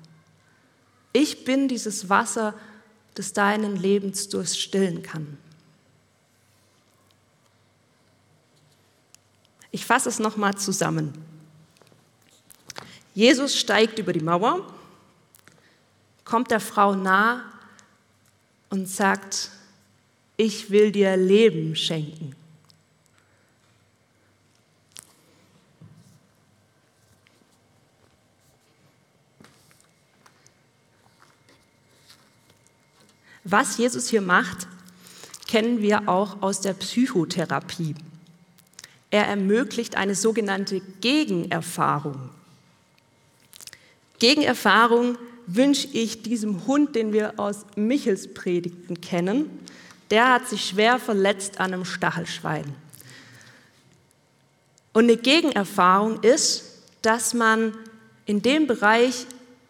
Ich 1.12 1.44
bin 1.44 1.68
dieses 1.68 2.08
Wasser, 2.08 2.52
das 2.52 2.64
deinen 3.32 3.76
Lebensdurst 3.76 4.58
stillen 4.58 5.02
kann. 5.02 5.38
Ich 9.70 9.84
fasse 9.84 10.08
es 10.08 10.18
nochmal 10.18 10.56
zusammen. 10.56 11.12
Jesus 13.14 13.56
steigt 13.56 13.98
über 13.98 14.12
die 14.12 14.20
Mauer, 14.20 14.72
kommt 16.24 16.50
der 16.50 16.60
Frau 16.60 16.94
nah 16.94 17.44
und 18.70 18.88
sagt, 18.88 19.50
ich 20.36 20.70
will 20.70 20.90
dir 20.90 21.16
Leben 21.16 21.76
schenken. 21.76 22.34
Was 33.44 33.76
Jesus 33.76 34.08
hier 34.08 34.22
macht, 34.22 34.66
kennen 35.46 35.82
wir 35.82 36.08
auch 36.08 36.42
aus 36.42 36.60
der 36.60 36.72
Psychotherapie. 36.72 37.94
Er 39.10 39.26
ermöglicht 39.26 39.96
eine 39.96 40.14
sogenannte 40.14 40.80
Gegenerfahrung. 41.00 42.30
Gegenerfahrung 44.18 45.18
wünsche 45.46 45.88
ich 45.92 46.22
diesem 46.22 46.66
Hund, 46.66 46.96
den 46.96 47.12
wir 47.12 47.34
aus 47.38 47.66
Michels 47.76 48.32
Predigten 48.32 49.00
kennen. 49.00 49.50
Der 50.10 50.32
hat 50.32 50.48
sich 50.48 50.64
schwer 50.64 50.98
verletzt 50.98 51.60
an 51.60 51.74
einem 51.74 51.84
Stachelschwein. 51.84 52.74
Und 54.94 55.04
eine 55.04 55.16
Gegenerfahrung 55.16 56.22
ist, 56.22 56.64
dass 57.02 57.34
man 57.34 57.76
in 58.24 58.40
dem 58.40 58.66
Bereich, 58.66 59.26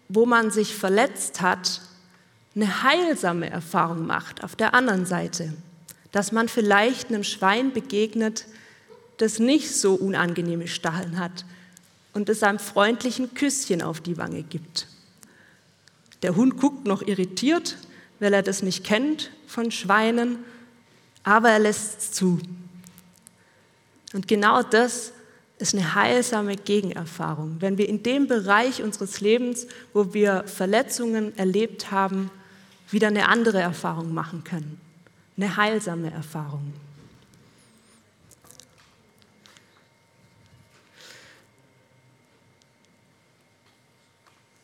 wo 0.08 0.26
man 0.26 0.50
sich 0.50 0.74
verletzt 0.74 1.40
hat, 1.40 1.80
eine 2.54 2.82
heilsame 2.82 3.50
Erfahrung 3.50 4.06
macht 4.06 4.44
auf 4.44 4.56
der 4.56 4.74
anderen 4.74 5.06
Seite, 5.06 5.52
dass 6.12 6.32
man 6.32 6.48
vielleicht 6.48 7.08
einem 7.08 7.24
Schwein 7.24 7.72
begegnet, 7.72 8.46
das 9.16 9.38
nicht 9.38 9.74
so 9.74 9.94
unangenehme 9.94 10.68
Stacheln 10.68 11.18
hat 11.18 11.44
und 12.12 12.28
es 12.28 12.42
einem 12.42 12.58
freundlichen 12.58 13.34
Küsschen 13.34 13.82
auf 13.82 14.00
die 14.00 14.16
Wange 14.16 14.42
gibt. 14.42 14.86
Der 16.22 16.36
Hund 16.36 16.56
guckt 16.56 16.86
noch 16.86 17.02
irritiert, 17.02 17.76
weil 18.20 18.32
er 18.32 18.42
das 18.42 18.62
nicht 18.62 18.84
kennt 18.84 19.30
von 19.46 19.70
Schweinen, 19.70 20.38
aber 21.24 21.50
er 21.50 21.58
lässt 21.58 21.98
es 21.98 22.12
zu. 22.12 22.40
Und 24.12 24.28
genau 24.28 24.62
das 24.62 25.12
ist 25.58 25.74
eine 25.74 25.94
heilsame 25.94 26.56
Gegenerfahrung, 26.56 27.56
wenn 27.60 27.78
wir 27.78 27.88
in 27.88 28.02
dem 28.02 28.26
Bereich 28.26 28.82
unseres 28.82 29.20
Lebens, 29.20 29.66
wo 29.92 30.14
wir 30.14 30.44
Verletzungen 30.46 31.36
erlebt 31.36 31.90
haben, 31.90 32.30
wieder 32.94 33.08
eine 33.08 33.28
andere 33.28 33.60
Erfahrung 33.60 34.14
machen 34.14 34.44
können. 34.44 34.80
Eine 35.36 35.56
heilsame 35.56 36.10
Erfahrung. 36.10 36.72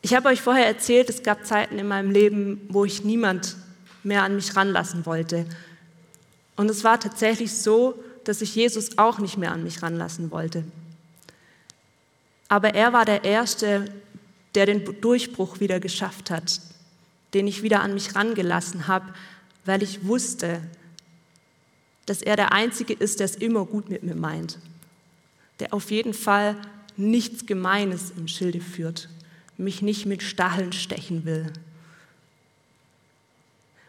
Ich 0.01 0.15
habe 0.15 0.29
euch 0.29 0.41
vorher 0.41 0.65
erzählt, 0.65 1.09
es 1.09 1.21
gab 1.21 1.45
Zeiten 1.45 1.77
in 1.77 1.87
meinem 1.87 2.09
Leben, 2.09 2.61
wo 2.69 2.85
ich 2.85 3.03
niemand 3.03 3.55
mehr 4.03 4.23
an 4.23 4.35
mich 4.35 4.55
ranlassen 4.55 5.05
wollte. 5.05 5.45
Und 6.55 6.69
es 6.71 6.83
war 6.83 6.99
tatsächlich 6.99 7.53
so, 7.53 8.01
dass 8.23 8.41
ich 8.41 8.55
Jesus 8.55 8.97
auch 8.97 9.19
nicht 9.19 9.37
mehr 9.37 9.51
an 9.51 9.63
mich 9.63 9.83
ranlassen 9.83 10.31
wollte. 10.31 10.63
Aber 12.47 12.73
er 12.73 12.93
war 12.93 13.05
der 13.05 13.23
Erste, 13.23 13.85
der 14.55 14.65
den 14.65 15.01
Durchbruch 15.01 15.59
wieder 15.59 15.79
geschafft 15.79 16.29
hat, 16.31 16.59
den 17.33 17.47
ich 17.47 17.63
wieder 17.63 17.81
an 17.81 17.93
mich 17.93 18.15
rangelassen 18.15 18.87
habe, 18.87 19.13
weil 19.65 19.83
ich 19.83 20.05
wusste, 20.05 20.61
dass 22.05 22.21
er 22.21 22.35
der 22.35 22.51
Einzige 22.51 22.93
ist, 22.93 23.19
der 23.19 23.25
es 23.25 23.35
immer 23.35 23.65
gut 23.65 23.89
mit 23.89 24.03
mir 24.03 24.15
meint, 24.15 24.59
der 25.59 25.73
auf 25.73 25.91
jeden 25.91 26.13
Fall 26.13 26.57
nichts 26.97 27.45
Gemeines 27.45 28.11
im 28.17 28.27
Schilde 28.27 28.59
führt, 28.59 29.09
mich 29.57 29.81
nicht 29.81 30.05
mit 30.05 30.23
Stacheln 30.23 30.73
stechen 30.73 31.25
will. 31.25 31.51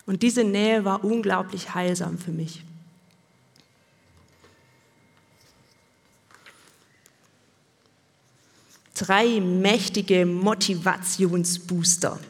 Und 0.06 0.22
diese 0.22 0.44
Nähe 0.44 0.84
war 0.84 1.04
unglaublich 1.04 1.74
heilsam 1.74 2.18
für 2.18 2.32
mich. 2.32 2.64
Drei 8.94 9.40
mächtige 9.40 10.26
Motivationsbooster. 10.26 12.20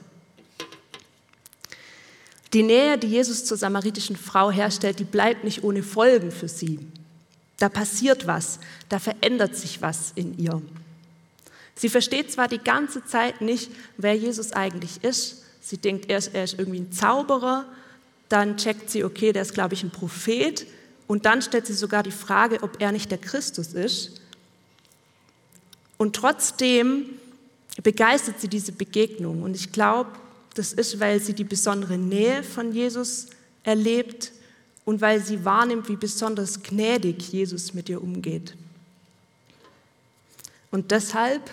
Die 2.52 2.62
Nähe, 2.62 2.98
die 2.98 3.08
Jesus 3.08 3.44
zur 3.44 3.56
samaritischen 3.56 4.16
Frau 4.16 4.50
herstellt, 4.50 4.98
die 4.98 5.04
bleibt 5.04 5.44
nicht 5.44 5.64
ohne 5.64 5.82
Folgen 5.82 6.30
für 6.30 6.48
sie. 6.48 6.78
Da 7.58 7.68
passiert 7.68 8.26
was, 8.26 8.58
da 8.88 8.98
verändert 8.98 9.56
sich 9.56 9.80
was 9.80 10.12
in 10.14 10.38
ihr. 10.38 10.60
Sie 11.74 11.88
versteht 11.88 12.30
zwar 12.30 12.48
die 12.48 12.58
ganze 12.58 13.04
Zeit 13.04 13.40
nicht, 13.40 13.70
wer 13.96 14.14
Jesus 14.14 14.52
eigentlich 14.52 15.02
ist, 15.02 15.42
Sie 15.62 15.76
denkt 15.76 16.10
erst, 16.10 16.34
er 16.34 16.42
ist 16.42 16.58
irgendwie 16.58 16.80
ein 16.80 16.92
Zauberer, 16.92 17.64
dann 18.28 18.56
checkt 18.56 18.90
sie, 18.90 19.04
okay, 19.04 19.32
der 19.32 19.42
ist, 19.42 19.54
glaube 19.54 19.74
ich, 19.74 19.84
ein 19.84 19.90
Prophet. 19.90 20.66
Und 21.06 21.24
dann 21.24 21.40
stellt 21.40 21.66
sie 21.66 21.74
sogar 21.74 22.02
die 22.02 22.10
Frage, 22.10 22.62
ob 22.62 22.82
er 22.82 22.90
nicht 22.90 23.10
der 23.12 23.18
Christus 23.18 23.72
ist. 23.72 24.20
Und 25.98 26.16
trotzdem 26.16 27.06
begeistert 27.82 28.40
sie 28.40 28.48
diese 28.48 28.72
Begegnung. 28.72 29.42
Und 29.42 29.54
ich 29.54 29.70
glaube, 29.70 30.10
das 30.54 30.72
ist, 30.72 31.00
weil 31.00 31.20
sie 31.20 31.34
die 31.34 31.44
besondere 31.44 31.98
Nähe 31.98 32.42
von 32.42 32.72
Jesus 32.72 33.28
erlebt 33.62 34.32
und 34.84 35.00
weil 35.00 35.20
sie 35.20 35.44
wahrnimmt, 35.44 35.88
wie 35.88 35.96
besonders 35.96 36.62
gnädig 36.62 37.32
Jesus 37.32 37.74
mit 37.74 37.88
ihr 37.88 38.02
umgeht. 38.02 38.54
Und 40.70 40.90
deshalb 40.90 41.50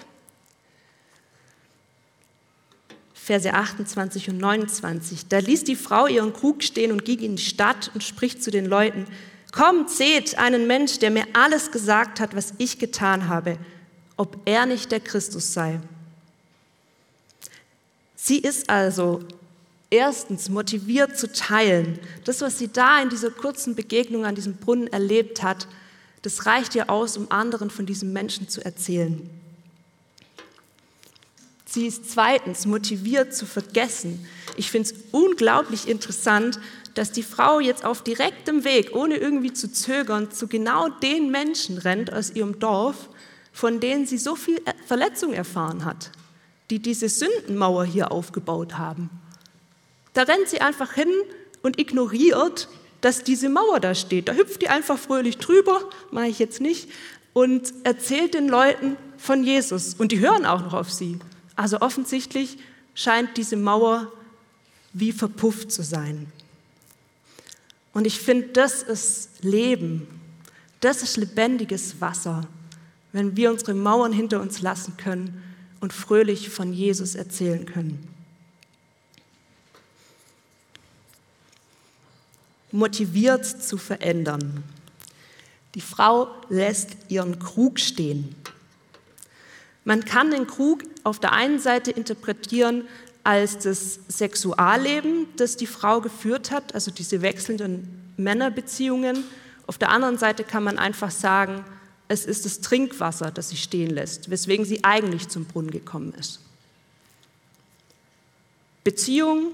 Verse 3.14 3.54
28 3.54 4.32
und 4.32 4.40
29. 4.40 5.28
Da 5.28 5.38
ließ 5.38 5.64
die 5.64 5.76
Frau 5.76 6.08
ihren 6.08 6.34
Krug 6.34 6.64
stehen 6.64 6.92
und 6.92 7.06
ging 7.06 7.20
in 7.20 7.36
die 7.36 7.44
Stadt 7.44 7.92
und 7.94 8.04
spricht 8.04 8.42
zu 8.42 8.50
den 8.50 8.66
Leuten, 8.66 9.06
Kommt, 9.52 9.90
seht 9.90 10.38
einen 10.38 10.68
Mensch, 10.68 11.00
der 11.00 11.10
mir 11.10 11.26
alles 11.34 11.72
gesagt 11.72 12.20
hat, 12.20 12.36
was 12.36 12.54
ich 12.60 12.78
getan 12.78 13.28
habe, 13.28 13.58
ob 14.16 14.38
er 14.46 14.66
nicht 14.66 14.92
der 14.92 15.00
Christus 15.00 15.54
sei. 15.54 15.80
Sie 18.30 18.38
ist 18.38 18.70
also 18.70 19.22
erstens 19.90 20.50
motiviert 20.50 21.18
zu 21.18 21.32
teilen. 21.34 21.98
Das, 22.26 22.42
was 22.42 22.60
sie 22.60 22.68
da 22.68 23.02
in 23.02 23.10
dieser 23.10 23.32
kurzen 23.32 23.74
Begegnung 23.74 24.24
an 24.24 24.36
diesem 24.36 24.58
Brunnen 24.58 24.86
erlebt 24.86 25.42
hat, 25.42 25.68
das 26.22 26.46
reicht 26.46 26.76
ihr 26.76 26.92
aus, 26.92 27.18
um 27.18 27.32
anderen 27.32 27.72
von 27.72 27.88
diesem 27.88 28.14
Menschen 28.14 28.48
zu 28.48 28.64
erzählen. 28.64 29.28
Sie 31.66 31.88
ist 31.88 32.12
zweitens 32.12 32.68
motiviert 32.68 33.34
zu 33.34 33.48
vergessen. 33.48 34.24
Ich 34.58 34.70
finde 34.70 34.92
es 34.92 34.96
unglaublich 35.12 35.88
interessant, 35.88 36.60
dass 36.94 37.12
die 37.12 37.24
Frau 37.24 37.60
jetzt 37.60 37.84
auf 37.84 38.04
direktem 38.04 38.64
Weg, 38.64 38.96
ohne 38.96 39.18
irgendwie 39.18 39.54
zu 39.54 39.72
zögern, 39.72 40.30
zu 40.30 40.48
genau 40.48 40.88
den 40.88 41.32
Menschen 41.32 41.80
rennt 41.80 42.14
aus 42.14 42.30
ihrem 42.30 42.60
Dorf, 42.60 43.10
von 43.52 43.80
denen 43.80 44.06
sie 44.06 44.20
so 44.20 44.36
viel 44.36 44.62
Verletzung 44.86 45.34
erfahren 45.34 45.84
hat, 45.84 46.12
die 46.70 46.80
diese 46.80 47.10
Sündenmauer 47.10 47.86
hier 47.86 48.12
aufgebaut 48.12 48.78
haben. 48.78 49.10
Da 50.14 50.24
rennt 50.24 50.48
sie 50.48 50.62
einfach 50.62 50.94
hin 50.94 51.10
und 51.62 51.80
ignoriert, 51.80 52.68
dass 53.02 53.24
diese 53.24 53.50
Mauer 53.50 53.80
da 53.80 53.96
steht. 53.96 54.28
Da 54.28 54.34
hüpft 54.34 54.62
die 54.62 54.70
einfach 54.70 54.98
fröhlich 54.98 55.38
drüber, 55.38 55.82
mache 56.12 56.28
ich 56.28 56.40
jetzt 56.40 56.62
nicht, 56.62 56.90
und 57.34 57.74
erzählt 57.84 58.34
den 58.34 58.48
Leuten 58.48 58.98
von 59.18 59.44
Jesus. 59.44 59.94
Und 59.94 60.12
die 60.12 60.20
hören 60.20 60.46
auch 60.46 60.62
noch 60.62 60.74
auf 60.74 60.92
sie. 60.92 61.20
Also 61.56 61.82
offensichtlich 61.82 62.58
scheint 62.96 63.38
diese 63.38 63.56
Mauer 63.56 64.12
wie 64.94 65.12
verpufft 65.12 65.72
zu 65.72 65.84
sein. 65.84 66.28
Und 67.94 68.06
ich 68.06 68.20
finde, 68.20 68.50
das 68.50 68.84
ist 68.84 69.44
Leben. 69.44 70.08
Das 70.80 71.02
ist 71.02 71.18
lebendiges 71.18 72.00
Wasser, 72.02 72.48
wenn 73.12 73.36
wir 73.36 73.52
unsere 73.52 73.74
Mauern 73.74 74.14
hinter 74.14 74.42
uns 74.42 74.62
lassen 74.62 74.98
können 74.98 75.44
und 75.80 75.94
fröhlich 75.94 76.50
von 76.50 76.74
Jesus 76.74 77.16
erzählen 77.16 77.66
können. 77.66 78.08
Motiviert 82.72 83.46
zu 83.46 83.78
verändern. 83.78 84.64
Die 85.76 85.82
Frau 85.82 86.28
lässt 86.50 86.98
ihren 87.08 87.40
Krug 87.40 87.80
stehen. 87.80 88.36
Man 89.86 90.06
kann 90.06 90.32
den 90.32 90.46
Krug 90.46 90.84
auf 91.04 91.20
der 91.20 91.34
einen 91.34 91.60
Seite 91.60 91.92
interpretieren 91.92 92.88
als 93.24 93.60
das 93.60 94.00
Sexualleben, 94.08 95.28
das 95.38 95.58
die 95.58 95.68
Frau 95.68 96.02
geführt 96.02 96.52
hat, 96.52 96.74
also 96.74 96.92
diese 96.92 97.22
wechselnden 97.22 98.14
Männerbeziehungen. 98.18 99.24
Auf 99.68 99.78
der 99.78 99.90
anderen 99.90 100.18
Seite 100.18 100.44
kann 100.44 100.64
man 100.64 100.78
einfach 100.78 101.12
sagen, 101.12 101.64
es 102.10 102.26
ist 102.26 102.44
das 102.44 102.60
Trinkwasser, 102.60 103.32
das 103.32 103.50
sie 103.50 103.58
stehen 103.58 103.92
lässt, 103.92 104.30
weswegen 104.30 104.66
sie 104.66 104.84
eigentlich 104.84 105.30
zum 105.30 105.46
Brunnen 105.46 105.72
gekommen 105.72 106.14
ist. 106.16 106.40
Beziehung, 108.84 109.52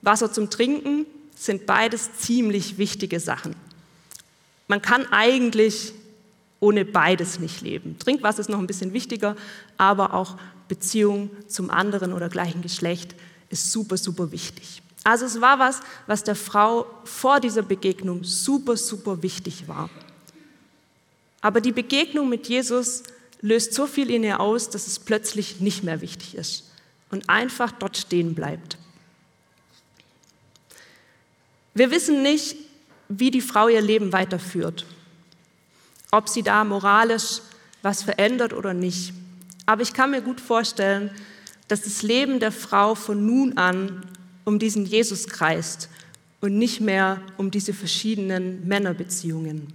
Wasser 0.00 0.32
zum 0.32 0.48
Trinken 0.48 1.06
sind 1.34 1.66
beides 1.66 2.14
ziemlich 2.18 2.78
wichtige 2.78 3.18
Sachen. 3.18 3.56
Man 4.68 4.80
kann 4.80 5.06
eigentlich 5.12 5.92
ohne 6.60 6.84
beides 6.84 7.40
nicht 7.40 7.60
leben. 7.60 7.98
Trinkwasser 7.98 8.40
ist 8.40 8.48
noch 8.48 8.60
ein 8.60 8.68
bisschen 8.68 8.92
wichtiger, 8.92 9.36
aber 9.76 10.14
auch 10.14 10.36
Beziehung 10.68 11.30
zum 11.48 11.70
anderen 11.70 12.12
oder 12.12 12.28
gleichen 12.28 12.62
Geschlecht 12.62 13.16
ist 13.50 13.72
super, 13.72 13.96
super 13.96 14.30
wichtig. 14.30 14.82
Also 15.02 15.24
es 15.24 15.40
war 15.40 15.58
was, 15.58 15.80
was 16.06 16.22
der 16.22 16.36
Frau 16.36 16.86
vor 17.04 17.40
dieser 17.40 17.62
Begegnung 17.62 18.22
super, 18.22 18.76
super 18.76 19.22
wichtig 19.22 19.66
war. 19.66 19.90
Aber 21.46 21.60
die 21.60 21.70
Begegnung 21.70 22.28
mit 22.28 22.48
Jesus 22.48 23.04
löst 23.40 23.72
so 23.72 23.86
viel 23.86 24.10
in 24.10 24.24
ihr 24.24 24.40
aus, 24.40 24.68
dass 24.68 24.88
es 24.88 24.98
plötzlich 24.98 25.60
nicht 25.60 25.84
mehr 25.84 26.00
wichtig 26.00 26.34
ist 26.34 26.72
und 27.10 27.28
einfach 27.28 27.70
dort 27.70 27.96
stehen 27.96 28.34
bleibt. 28.34 28.78
Wir 31.74 31.90
wissen 31.90 32.22
nicht, 32.22 32.56
wie 33.08 33.30
die 33.30 33.40
Frau 33.40 33.68
ihr 33.68 33.80
Leben 33.80 34.12
weiterführt 34.12 34.84
ob 36.10 36.28
sie 36.28 36.42
da 36.42 36.64
moralisch 36.64 37.40
was 37.82 38.02
verändert 38.02 38.52
oder 38.52 38.74
nicht. 38.74 39.12
Aber 39.66 39.82
ich 39.82 39.92
kann 39.92 40.10
mir 40.10 40.22
gut 40.22 40.40
vorstellen, 40.40 41.10
dass 41.68 41.82
das 41.82 42.02
Leben 42.02 42.40
der 42.40 42.52
Frau 42.52 42.94
von 42.94 43.26
nun 43.26 43.58
an 43.58 44.06
um 44.44 44.58
diesen 44.58 44.86
Jesus 44.86 45.26
kreist 45.26 45.88
und 46.40 46.56
nicht 46.56 46.80
mehr 46.80 47.20
um 47.36 47.50
diese 47.50 47.74
verschiedenen 47.74 48.66
Männerbeziehungen. 48.66 49.72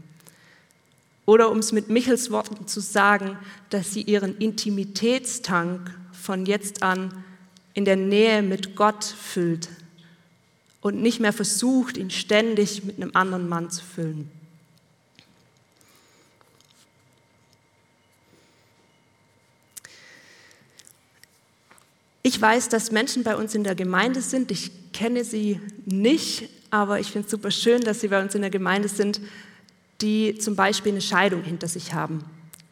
Oder 1.32 1.50
um 1.50 1.60
es 1.60 1.72
mit 1.72 1.88
Michels 1.88 2.30
Worten 2.30 2.68
zu 2.68 2.82
sagen, 2.82 3.38
dass 3.70 3.94
sie 3.94 4.02
ihren 4.02 4.38
Intimitätstank 4.40 5.98
von 6.12 6.46
jetzt 6.46 6.84
an 6.84 7.24
in 7.74 7.86
der 7.86 7.96
Nähe 7.96 8.42
mit 8.42 8.76
Gott 8.76 9.06
füllt 9.06 9.70
und 10.82 11.02
nicht 11.02 11.22
mehr 11.22 11.32
versucht, 11.32 11.96
ihn 11.96 12.10
ständig 12.10 12.84
mit 12.84 12.98
einem 12.98 13.12
anderen 13.14 13.48
Mann 13.48 13.70
zu 13.70 13.82
füllen. 13.82 14.30
Ich 22.24 22.42
weiß, 22.42 22.68
dass 22.68 22.92
Menschen 22.92 23.24
bei 23.24 23.38
uns 23.38 23.56
in 23.56 23.64
der 23.64 23.76
Gemeinde 23.76 24.20
sind. 24.20 24.52
Ich 24.52 24.92
kenne 24.92 25.24
sie 25.24 25.62
nicht, 25.86 26.50
aber 26.72 27.00
ich 27.00 27.10
finde 27.10 27.28
es 27.28 27.32
super 27.32 27.52
schön, 27.52 27.80
dass 27.80 28.02
sie 28.02 28.10
bei 28.10 28.22
uns 28.22 28.36
in 28.36 28.42
der 28.42 28.52
Gemeinde 28.52 28.90
sind, 28.90 29.22
die 30.02 30.38
zum 30.38 30.56
Beispiel 30.56 30.92
eine 30.92 31.02
Scheidung 31.02 31.44
hinter 31.44 31.68
sich 31.68 31.94
haben 31.94 32.24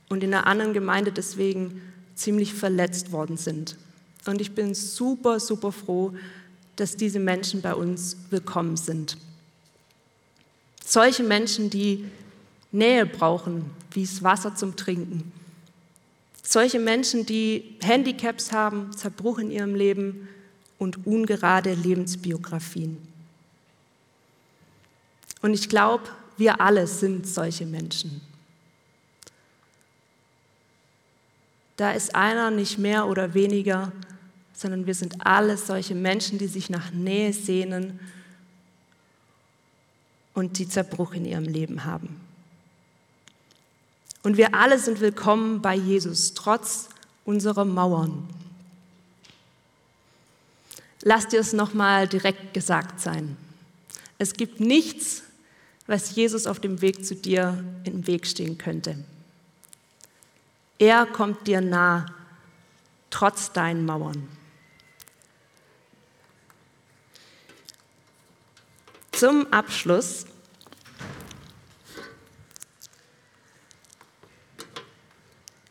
und 0.09 0.23
in 0.23 0.33
einer 0.33 0.47
anderen 0.47 0.73
Gemeinde 0.73 1.11
deswegen 1.11 1.81
ziemlich 2.15 2.53
verletzt 2.53 3.11
worden 3.11 3.37
sind. 3.37 3.77
Und 4.25 4.41
ich 4.41 4.51
bin 4.51 4.73
super, 4.73 5.39
super 5.39 5.71
froh, 5.71 6.13
dass 6.75 6.97
diese 6.97 7.19
Menschen 7.19 7.61
bei 7.61 7.73
uns 7.73 8.17
willkommen 8.29 8.77
sind. 8.77 9.17
Solche 10.83 11.23
Menschen, 11.23 11.69
die 11.69 12.05
Nähe 12.71 13.05
brauchen, 13.05 13.69
wie 13.91 14.03
das 14.05 14.23
Wasser 14.23 14.55
zum 14.55 14.75
Trinken, 14.75 15.31
solche 16.43 16.79
Menschen, 16.79 17.25
die 17.25 17.75
Handicaps 17.81 18.51
haben, 18.51 18.91
Zerbruch 18.97 19.37
in 19.37 19.51
ihrem 19.51 19.75
Leben 19.75 20.27
und 20.79 21.05
ungerade 21.05 21.73
Lebensbiografien. 21.75 22.97
Und 25.41 25.53
ich 25.53 25.69
glaube, 25.69 26.09
wir 26.39 26.61
alle 26.61 26.87
sind 26.87 27.27
solche 27.27 27.65
Menschen. 27.65 28.21
Da 31.77 31.91
ist 31.91 32.15
einer 32.15 32.51
nicht 32.51 32.77
mehr 32.77 33.07
oder 33.07 33.33
weniger, 33.33 33.91
sondern 34.53 34.85
wir 34.85 34.95
sind 34.95 35.25
alle 35.25 35.57
solche 35.57 35.95
Menschen, 35.95 36.37
die 36.37 36.47
sich 36.47 36.69
nach 36.69 36.91
Nähe 36.91 37.31
sehnen 37.31 37.99
und 40.33 40.57
die 40.57 40.67
Zerbruch 40.67 41.13
in 41.13 41.25
ihrem 41.25 41.45
Leben 41.45 41.85
haben. 41.85 42.19
Und 44.23 44.35
wir 44.35 44.53
alle 44.53 44.77
sind 44.77 44.99
willkommen 44.99 45.61
bei 45.61 45.75
Jesus, 45.75 46.33
trotz 46.33 46.89
unserer 47.23 47.63
Mauern. 47.63 48.27
Lass 51.01 51.27
dir 51.27 51.39
es 51.39 51.53
nochmal 51.53 52.07
direkt 52.07 52.53
gesagt 52.53 52.99
sein. 52.99 53.37
Es 54.17 54.33
gibt 54.33 54.59
nichts, 54.59 55.23
was 55.89 56.15
Jesus 56.15 56.45
auf 56.45 56.59
dem 56.59 56.81
Weg 56.81 57.03
zu 57.03 57.15
dir 57.15 57.63
im 57.83 58.05
Weg 58.05 58.27
stehen 58.27 58.59
könnte. 58.59 58.95
Er 60.77 61.07
kommt 61.07 61.47
dir 61.47 61.61
nah, 61.61 62.05
trotz 63.09 63.51
deinen 63.51 63.85
Mauern. 63.85 64.27
Zum 69.11 69.51
Abschluss 69.51 70.27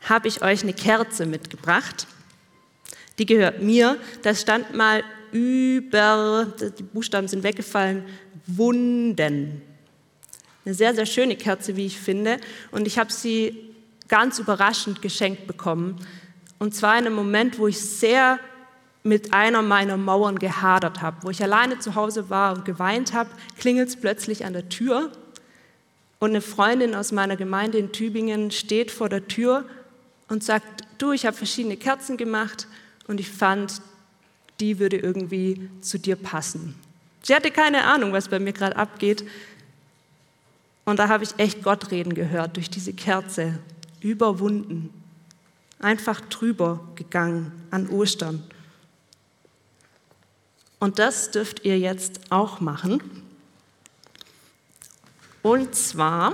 habe 0.01 0.27
ich 0.27 0.41
euch 0.41 0.63
eine 0.63 0.73
Kerze 0.73 1.25
mitgebracht. 1.25 2.07
Die 3.19 3.25
gehört 3.25 3.61
mir. 3.61 3.97
Das 4.21 4.41
stand 4.41 4.73
mal 4.75 5.01
über, 5.31 6.53
die 6.77 6.83
Buchstaben 6.83 7.29
sind 7.29 7.43
weggefallen, 7.43 8.05
Wunden. 8.45 9.68
Eine 10.65 10.73
sehr, 10.73 10.93
sehr 10.93 11.05
schöne 11.05 11.35
Kerze, 11.35 11.75
wie 11.75 11.85
ich 11.85 11.99
finde. 11.99 12.37
Und 12.71 12.87
ich 12.87 12.99
habe 12.99 13.11
sie 13.11 13.73
ganz 14.07 14.39
überraschend 14.39 15.01
geschenkt 15.01 15.47
bekommen. 15.47 15.97
Und 16.57 16.75
zwar 16.75 16.97
in 16.97 17.05
einem 17.05 17.15
Moment, 17.15 17.57
wo 17.59 17.67
ich 17.67 17.79
sehr 17.79 18.39
mit 19.03 19.33
einer 19.33 19.61
meiner 19.61 19.97
Mauern 19.97 20.37
gehadert 20.37 21.01
habe, 21.01 21.17
wo 21.21 21.29
ich 21.29 21.41
alleine 21.41 21.79
zu 21.79 21.95
Hause 21.95 22.29
war 22.29 22.53
und 22.53 22.65
geweint 22.65 23.13
habe, 23.13 23.29
klingelt 23.57 23.89
es 23.89 23.95
plötzlich 23.95 24.45
an 24.45 24.53
der 24.53 24.67
Tür 24.67 25.11
und 26.19 26.31
eine 26.31 26.41
Freundin 26.41 26.95
aus 26.95 27.11
meiner 27.13 27.37
Gemeinde 27.37 27.77
in 27.77 27.93
Tübingen 27.93 28.51
steht 28.51 28.91
vor 28.91 29.07
der 29.07 29.27
Tür 29.27 29.65
und 30.27 30.43
sagt, 30.43 30.83
du, 30.97 31.13
ich 31.13 31.25
habe 31.25 31.35
verschiedene 31.35 31.77
Kerzen 31.77 32.17
gemacht 32.17 32.67
und 33.07 33.21
ich 33.21 33.29
fand, 33.29 33.81
die 34.59 34.79
würde 34.79 34.97
irgendwie 34.97 35.69
zu 35.79 35.97
dir 35.97 36.17
passen. 36.17 36.75
Sie 37.23 37.33
hatte 37.33 37.51
keine 37.51 37.85
Ahnung, 37.85 38.11
was 38.11 38.27
bei 38.27 38.39
mir 38.39 38.51
gerade 38.51 38.75
abgeht. 38.75 39.23
Und 40.89 40.97
da 40.97 41.07
habe 41.07 41.23
ich 41.23 41.37
echt 41.37 41.61
Gott 41.61 41.91
reden 41.91 42.15
gehört 42.15 42.55
durch 42.55 42.67
diese 42.67 42.93
Kerze, 42.93 43.59
überwunden, 43.99 44.89
einfach 45.77 46.19
drüber 46.19 46.79
gegangen 46.95 47.51
an 47.69 47.87
Ostern. 47.89 48.43
Und 50.79 50.97
das 50.97 51.29
dürft 51.29 51.63
ihr 51.63 51.77
jetzt 51.77 52.31
auch 52.31 52.59
machen. 52.59 53.03
Und 55.43 55.75
zwar 55.75 56.33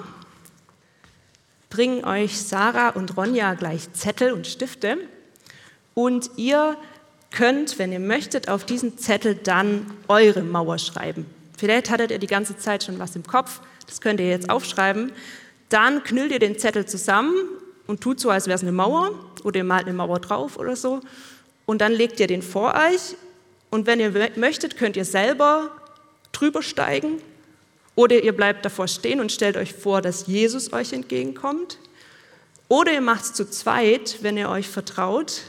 bringen 1.69 2.05
euch 2.05 2.41
Sarah 2.41 2.91
und 2.91 3.17
Ronja 3.17 3.55
gleich 3.55 3.91
Zettel 3.91 4.31
und 4.31 4.47
Stifte 4.47 4.99
und 5.95 6.31
ihr 6.37 6.77
könnt, 7.29 7.77
wenn 7.77 7.91
ihr 7.91 7.99
möchtet, 7.99 8.47
auf 8.47 8.65
diesen 8.65 8.97
Zettel 8.97 9.35
dann 9.35 9.85
eure 10.07 10.43
Mauer 10.43 10.77
schreiben. 10.77 11.25
Vielleicht 11.57 11.89
hattet 11.89 12.11
ihr 12.11 12.19
die 12.19 12.27
ganze 12.27 12.57
Zeit 12.57 12.85
schon 12.85 12.99
was 12.99 13.17
im 13.17 13.23
Kopf, 13.23 13.59
das 13.87 14.01
könnt 14.01 14.19
ihr 14.19 14.29
jetzt 14.29 14.49
aufschreiben. 14.49 15.11
Dann 15.69 16.03
knüllt 16.03 16.31
ihr 16.31 16.39
den 16.39 16.57
Zettel 16.57 16.85
zusammen 16.85 17.35
und 17.87 18.01
tut 18.01 18.19
so, 18.19 18.29
als 18.29 18.47
wäre 18.47 18.55
es 18.55 18.61
eine 18.61 18.71
Mauer 18.71 19.11
oder 19.43 19.57
ihr 19.57 19.63
malt 19.63 19.85
eine 19.85 19.95
Mauer 19.95 20.19
drauf 20.19 20.57
oder 20.57 20.75
so. 20.75 21.01
Und 21.65 21.81
dann 21.81 21.91
legt 21.91 22.19
ihr 22.19 22.27
den 22.27 22.41
vor 22.41 22.73
euch 22.75 23.15
und 23.69 23.87
wenn 23.87 23.99
ihr 23.99 24.31
möchtet, 24.35 24.77
könnt 24.77 24.95
ihr 24.95 25.05
selber 25.05 25.71
drüber 26.31 26.61
steigen 26.61 27.21
oder 27.95 28.21
ihr 28.21 28.35
bleibt 28.35 28.65
davor 28.65 28.87
stehen 28.87 29.19
und 29.19 29.31
stellt 29.31 29.57
euch 29.57 29.73
vor, 29.73 30.01
dass 30.01 30.27
Jesus 30.27 30.73
euch 30.73 30.93
entgegenkommt. 30.93 31.79
Oder 32.67 32.93
ihr 32.93 33.01
macht 33.01 33.23
es 33.25 33.33
zu 33.33 33.49
zweit, 33.49 34.19
wenn 34.21 34.37
ihr 34.37 34.49
euch 34.49 34.67
vertraut. 34.67 35.43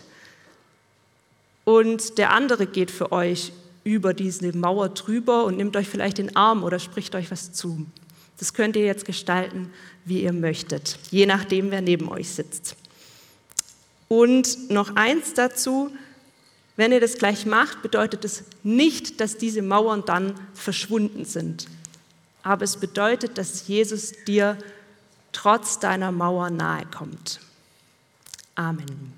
Und 1.64 2.18
der 2.18 2.32
andere 2.32 2.66
geht 2.66 2.90
für 2.90 3.10
euch 3.10 3.52
über 3.84 4.14
diese 4.14 4.56
Mauer 4.56 4.90
drüber 4.90 5.44
und 5.44 5.56
nimmt 5.56 5.76
euch 5.76 5.88
vielleicht 5.88 6.18
den 6.18 6.36
Arm 6.36 6.62
oder 6.62 6.78
spricht 6.78 7.14
euch 7.14 7.30
was 7.30 7.52
zu. 7.52 7.86
Das 8.38 8.54
könnt 8.54 8.76
ihr 8.76 8.84
jetzt 8.84 9.04
gestalten, 9.04 9.72
wie 10.04 10.22
ihr 10.22 10.32
möchtet, 10.32 10.98
je 11.10 11.26
nachdem, 11.26 11.70
wer 11.70 11.80
neben 11.80 12.08
euch 12.08 12.30
sitzt. 12.30 12.76
Und 14.08 14.70
noch 14.70 14.94
eins 14.94 15.34
dazu, 15.34 15.90
wenn 16.76 16.92
ihr 16.92 17.00
das 17.00 17.18
gleich 17.18 17.46
macht, 17.46 17.82
bedeutet 17.82 18.24
es 18.24 18.44
nicht, 18.62 19.20
dass 19.20 19.38
diese 19.38 19.62
Mauern 19.62 20.04
dann 20.04 20.34
verschwunden 20.54 21.24
sind 21.24 21.66
aber 22.46 22.62
es 22.62 22.76
bedeutet, 22.76 23.38
dass 23.38 23.66
Jesus 23.66 24.12
dir 24.24 24.56
trotz 25.32 25.80
deiner 25.80 26.12
Mauer 26.12 26.48
nahe 26.50 26.86
kommt. 26.86 27.40
Amen. 28.54 29.12